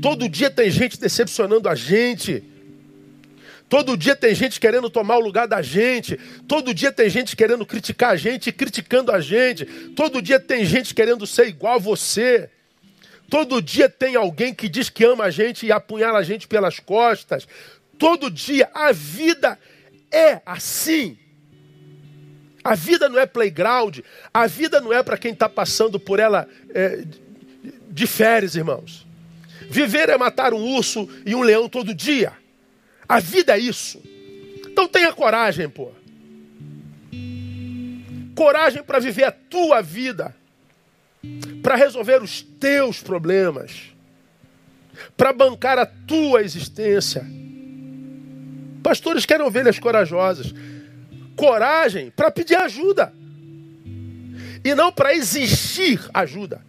[0.01, 2.43] Todo dia tem gente decepcionando a gente.
[3.69, 6.19] Todo dia tem gente querendo tomar o lugar da gente.
[6.47, 9.63] Todo dia tem gente querendo criticar a gente e criticando a gente.
[9.95, 12.49] Todo dia tem gente querendo ser igual a você.
[13.29, 16.79] Todo dia tem alguém que diz que ama a gente e apunhala a gente pelas
[16.79, 17.47] costas.
[17.99, 19.57] Todo dia a vida
[20.11, 21.17] é assim.
[22.63, 23.99] A vida não é playground,
[24.33, 27.03] a vida não é para quem está passando por ela é,
[27.89, 29.07] de férias, irmãos.
[29.69, 32.33] Viver é matar um urso e um leão todo dia.
[33.07, 34.01] A vida é isso.
[34.65, 35.91] Então tenha coragem, pô.
[38.35, 40.35] Coragem para viver a tua vida,
[41.61, 43.91] para resolver os teus problemas,
[45.17, 47.25] para bancar a tua existência.
[48.83, 50.53] Pastores querem ovelhas corajosas.
[51.35, 53.13] Coragem para pedir ajuda.
[54.63, 56.61] E não para exigir ajuda.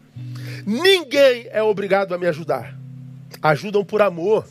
[0.66, 2.76] Ninguém é obrigado a me ajudar.
[3.42, 4.46] Ajudam por amor.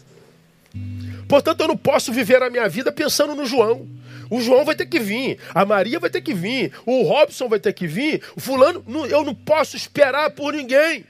[1.27, 3.87] Portanto, eu não posso viver a minha vida pensando no João.
[4.29, 7.59] O João vai ter que vir, a Maria vai ter que vir, o Robson vai
[7.59, 11.05] ter que vir, o fulano, eu não posso esperar por ninguém.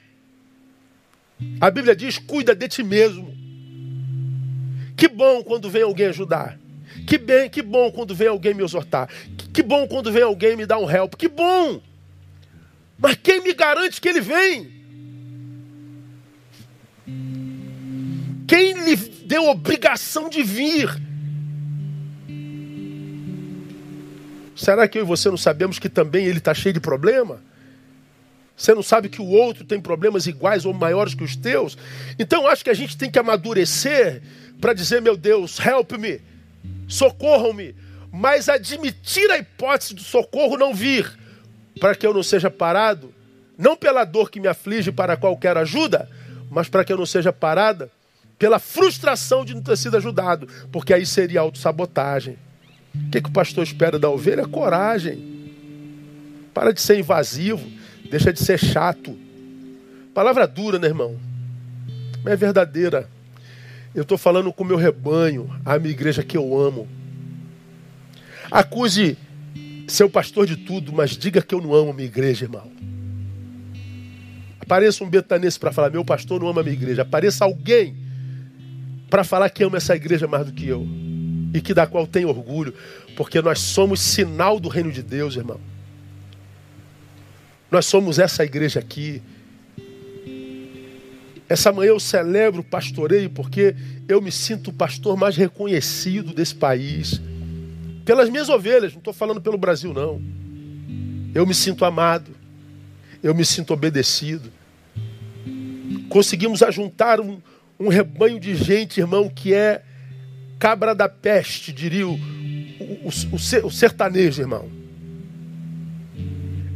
[1.60, 3.41] A Bíblia diz: cuida de ti mesmo.
[5.02, 6.56] Que bom quando vem alguém ajudar.
[7.08, 9.08] Que bem, que bom quando vem alguém me exortar.
[9.36, 11.16] Que, que bom quando vem alguém me dar um help.
[11.16, 11.82] Que bom.
[12.96, 14.70] Mas quem me garante que ele vem?
[18.46, 20.88] Quem lhe deu obrigação de vir?
[24.54, 27.42] Será que eu e você não sabemos que também ele está cheio de problema?
[28.56, 31.76] Você não sabe que o outro tem problemas iguais ou maiores que os teus?
[32.20, 34.22] Então acho que a gente tem que amadurecer
[34.62, 36.20] para dizer, meu Deus, help me,
[36.86, 37.74] socorram-me,
[38.12, 41.12] mas admitir a hipótese do socorro não vir,
[41.80, 43.12] para que eu não seja parado,
[43.58, 46.08] não pela dor que me aflige para qualquer ajuda,
[46.48, 47.90] mas para que eu não seja parada
[48.38, 52.38] pela frustração de não ter sido ajudado, porque aí seria autossabotagem.
[52.94, 54.46] O que, que o pastor espera da ovelha?
[54.46, 55.50] Coragem.
[56.54, 57.68] Para de ser invasivo,
[58.08, 59.18] deixa de ser chato.
[60.14, 61.18] Palavra dura, né, irmão?
[62.22, 63.08] Mas é verdadeira.
[63.94, 66.88] Eu estou falando com o meu rebanho, a minha igreja que eu amo.
[68.50, 69.18] Acuse
[69.86, 72.70] ser o pastor de tudo, mas diga que eu não amo a minha igreja, irmão.
[74.60, 77.02] Apareça um betanense para falar, meu pastor não ama minha igreja.
[77.02, 77.96] Apareça alguém
[79.10, 80.86] para falar que ama essa igreja mais do que eu.
[81.52, 82.72] E que da qual tem orgulho.
[83.14, 85.60] Porque nós somos sinal do reino de Deus, irmão.
[87.70, 89.20] Nós somos essa igreja aqui.
[91.52, 93.76] Essa manhã eu celebro o pastoreio porque
[94.08, 97.20] eu me sinto o pastor mais reconhecido desse país.
[98.06, 100.18] Pelas minhas ovelhas, não estou falando pelo Brasil, não.
[101.34, 102.34] Eu me sinto amado,
[103.22, 104.50] eu me sinto obedecido.
[106.08, 107.38] Conseguimos ajuntar um,
[107.78, 109.82] um rebanho de gente, irmão, que é
[110.58, 114.70] cabra da peste, diria o, o, o, o sertanejo, irmão.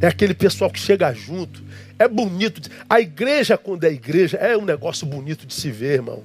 [0.00, 1.62] É aquele pessoal que chega junto,
[1.98, 2.68] é bonito.
[2.88, 6.22] A igreja, quando é igreja, é um negócio bonito de se ver, irmão.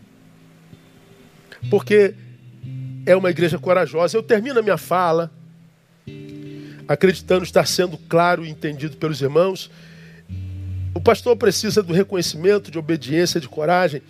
[1.70, 2.14] Porque
[3.06, 4.18] é uma igreja corajosa.
[4.18, 5.32] Eu termino a minha fala
[6.88, 9.72] acreditando estar sendo claro e entendido pelos irmãos.
[10.94, 14.02] O pastor precisa do reconhecimento, de obediência, de coragem.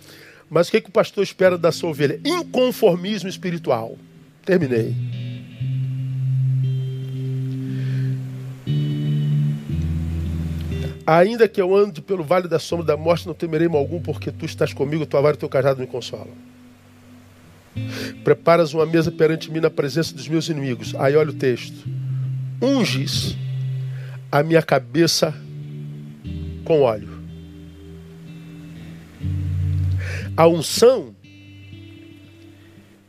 [0.50, 2.20] Mas o que, que o pastor espera da sua ovelha?
[2.24, 3.96] Inconformismo espiritual.
[4.44, 4.94] Terminei.
[11.06, 14.30] Ainda que eu ande pelo vale da sombra da morte, não temerei mal algum, porque
[14.30, 16.34] tu estás comigo, tua vara e teu cajado me consolam.
[18.22, 20.94] Preparas uma mesa perante mim na presença dos meus inimigos.
[20.96, 21.88] Aí olha o texto.
[22.60, 23.36] Unges
[24.30, 25.34] a minha cabeça
[26.64, 27.20] com óleo.
[30.36, 31.14] A unção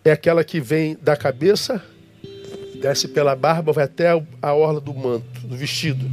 [0.04, 1.82] é aquela que vem da cabeça,
[2.82, 4.10] desce pela barba, vai até
[4.42, 6.10] a orla do manto, do vestido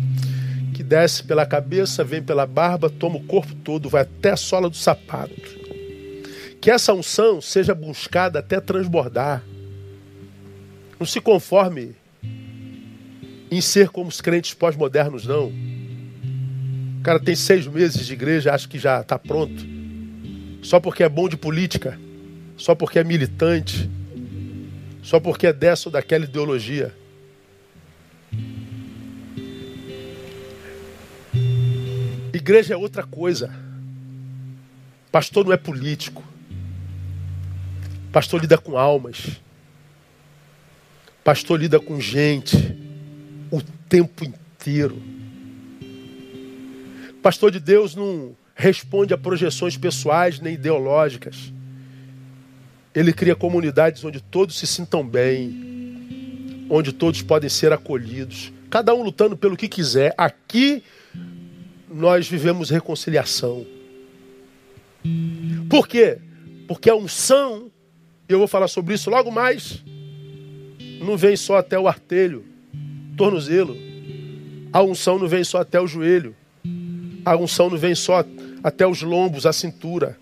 [0.81, 4.70] que desce pela cabeça, vem pela barba, toma o corpo todo, vai até a sola
[4.70, 5.35] do sapato.
[6.59, 9.45] Que essa unção seja buscada até transbordar.
[10.99, 11.95] Não se conforme
[13.51, 15.49] em ser como os crentes pós-modernos, não.
[16.99, 19.62] O cara tem seis meses de igreja, acha que já está pronto.
[20.62, 22.01] Só porque é bom de política,
[22.57, 23.91] só porque é militante,
[25.03, 26.95] só porque é dessa ou daquela ideologia.
[32.37, 33.53] Igreja é outra coisa.
[35.11, 36.22] Pastor não é político.
[38.12, 39.41] Pastor lida com almas.
[41.22, 42.57] Pastor lida com gente
[43.50, 45.00] o tempo inteiro.
[47.22, 51.53] Pastor de Deus não responde a projeções pessoais nem ideológicas.
[52.95, 59.03] Ele cria comunidades onde todos se sintam bem, onde todos podem ser acolhidos, cada um
[59.03, 60.14] lutando pelo que quiser.
[60.17, 60.83] Aqui
[61.91, 63.67] nós vivemos reconciliação.
[65.68, 66.18] Por quê?
[66.68, 67.71] Porque a unção,
[68.29, 69.83] eu vou falar sobre isso logo mais,
[71.00, 72.45] não vem só até o artelho,
[73.17, 73.76] tornozelo.
[74.72, 76.37] A unção não vem só até o joelho.
[77.25, 78.25] A unção não vem só
[78.62, 80.17] até os lombos, a cintura.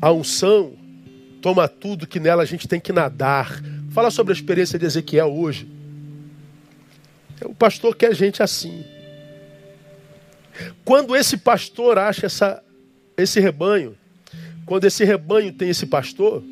[0.00, 0.74] A unção
[1.40, 3.62] toma tudo que nela a gente tem que nadar.
[3.90, 5.66] Fala sobre a experiência de Ezequiel hoje.
[7.44, 8.84] O pastor quer gente assim.
[10.84, 12.62] Quando esse pastor acha essa,
[13.16, 13.96] esse rebanho,
[14.66, 16.42] quando esse rebanho tem esse pastor,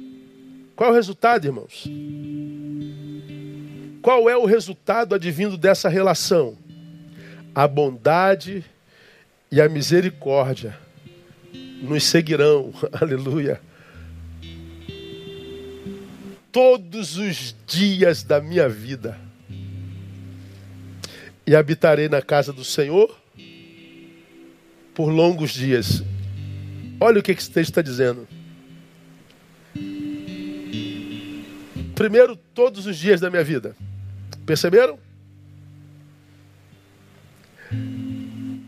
[0.75, 1.89] qual é o resultado, irmãos?
[4.03, 6.57] Qual é o resultado advindo dessa relação?
[7.55, 8.65] A bondade
[9.51, 10.79] e a misericórdia
[11.83, 13.61] nos seguirão, aleluia.
[16.51, 19.19] Todos os dias da minha vida.
[21.47, 23.17] E habitarei na casa do Senhor
[24.99, 26.03] por longos dias.
[26.99, 28.27] Olha o que esse texto está dizendo.
[31.95, 33.77] primeiro todos os dias da minha vida.
[34.45, 34.99] Perceberam?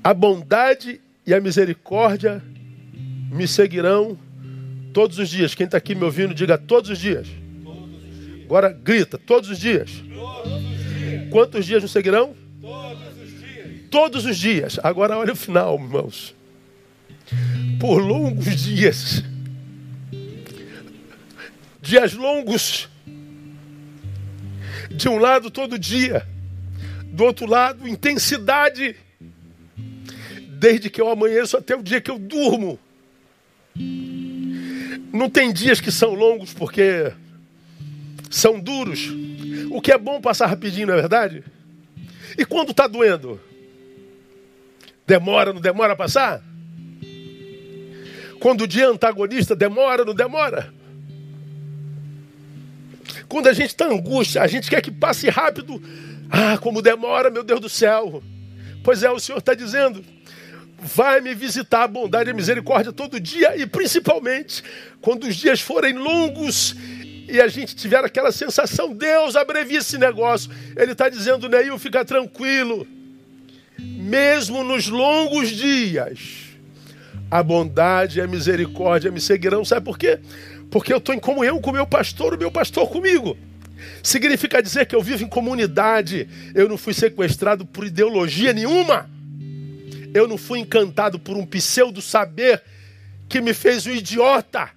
[0.05, 2.41] A bondade e a misericórdia
[3.31, 4.17] me seguirão
[4.93, 5.53] todos os dias.
[5.55, 7.27] Quem está aqui me ouvindo, diga todos os dias.
[7.65, 8.45] Todos os dias.
[8.45, 9.91] Agora grita, todos os dias.
[10.15, 11.31] Todos os dias.
[11.31, 12.40] Quantos dias nos seguirão?
[13.91, 14.79] Todos os dias.
[14.83, 16.35] Agora olha o final, irmãos.
[17.81, 19.25] Por longos dias.
[21.83, 22.89] Dias longos.
[24.91, 26.27] De um lado todo dia.
[27.05, 28.95] Do outro lado, intensidade
[30.61, 32.79] desde que eu amanheço até o dia que eu durmo.
[35.13, 37.13] Não tem dias que são longos porque
[38.31, 39.09] são duros.
[39.71, 41.43] O que é bom passar rapidinho, não é verdade?
[42.39, 43.41] E quando está doendo?
[45.11, 46.41] Demora, não demora a passar?
[48.39, 50.73] Quando o dia antagonista, demora, não demora?
[53.29, 55.83] Quando a gente está angústia, a gente quer que passe rápido.
[56.31, 58.23] Ah, como demora, meu Deus do céu.
[58.85, 60.05] Pois é, o Senhor está dizendo:
[60.79, 64.63] vai me visitar a bondade e a misericórdia todo dia e principalmente
[65.01, 66.77] quando os dias forem longos
[67.29, 70.53] e a gente tiver aquela sensação, Deus abrevia esse negócio.
[70.77, 72.87] Ele está dizendo, Neil, fica tranquilo.
[73.81, 76.51] Mesmo nos longos dias,
[77.31, 79.65] a bondade e a misericórdia me seguirão.
[79.65, 80.19] Sabe por quê?
[80.71, 83.37] Porque eu estou em comunhão com o meu pastor, o meu pastor comigo.
[84.03, 89.09] Significa dizer que eu vivo em comunidade, eu não fui sequestrado por ideologia nenhuma.
[90.13, 92.63] Eu não fui encantado por um pseudo saber
[93.29, 94.71] que me fez um idiota,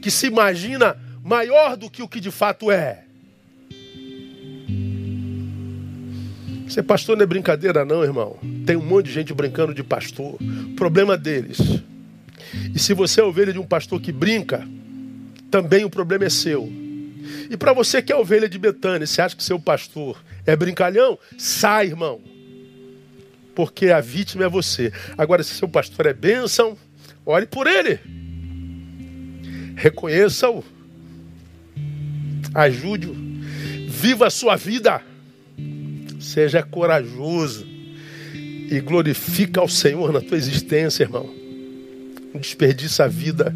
[0.00, 3.04] que se imagina maior do que o que de fato é.
[6.74, 8.36] Ser pastor não é brincadeira, não, irmão.
[8.66, 10.36] Tem um monte de gente brincando de pastor.
[10.74, 11.58] Problema deles.
[12.74, 14.66] E se você é ovelha de um pastor que brinca,
[15.52, 16.68] também o problema é seu.
[17.48, 21.16] E para você que é ovelha de Betânia, você acha que seu pastor é brincalhão?
[21.38, 22.20] Sai, irmão
[23.54, 24.92] porque a vítima é você.
[25.16, 26.76] Agora, se seu pastor é bênção,
[27.24, 28.00] ore por ele.
[29.76, 30.64] Reconheça-o.
[32.52, 33.14] Ajude-o.
[33.86, 35.00] Viva a sua vida.
[36.34, 37.64] Seja corajoso.
[38.34, 41.30] E glorifica ao Senhor na tua existência, irmão.
[42.32, 43.54] Não desperdiça a vida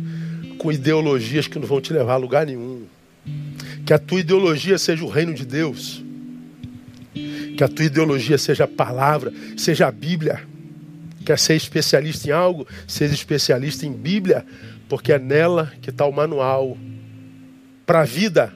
[0.59, 2.85] com ideologias que não vão te levar a lugar nenhum.
[3.85, 6.05] Que a tua ideologia seja o reino de Deus.
[7.57, 10.41] Que a tua ideologia seja a palavra, seja a Bíblia.
[11.27, 12.65] Quer ser especialista em algo?
[12.87, 14.47] Seja especialista em Bíblia,
[14.89, 16.79] porque é nela que está o manual
[17.85, 18.53] para a vida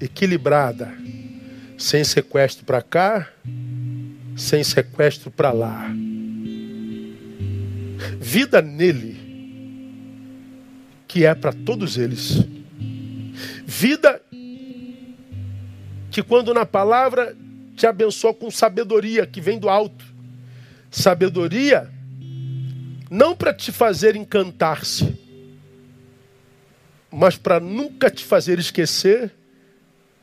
[0.00, 0.94] equilibrada,
[1.82, 3.28] sem sequestro para cá,
[4.36, 5.90] sem sequestro para lá.
[8.20, 9.18] Vida nele,
[11.08, 12.38] que é para todos eles.
[13.66, 14.22] Vida
[16.08, 17.36] que, quando na palavra
[17.74, 20.04] te abençoa com sabedoria que vem do alto.
[20.88, 21.90] Sabedoria
[23.10, 25.18] não para te fazer encantar-se,
[27.10, 29.32] mas para nunca te fazer esquecer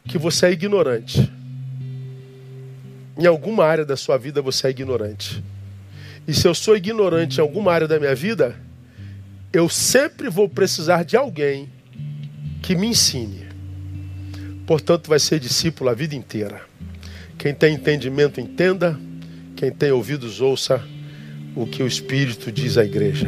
[0.08, 1.39] que você é ignorante.
[3.20, 5.44] Em alguma área da sua vida você é ignorante.
[6.26, 8.56] E se eu sou ignorante em alguma área da minha vida,
[9.52, 11.68] eu sempre vou precisar de alguém
[12.62, 13.46] que me ensine.
[14.66, 16.62] Portanto, vai ser discípulo a vida inteira.
[17.38, 18.98] Quem tem entendimento, entenda.
[19.56, 20.82] Quem tem ouvidos, ouça
[21.56, 23.28] o que o Espírito diz à igreja.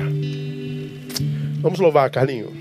[1.61, 2.60] Vamos louvar, Carlinho.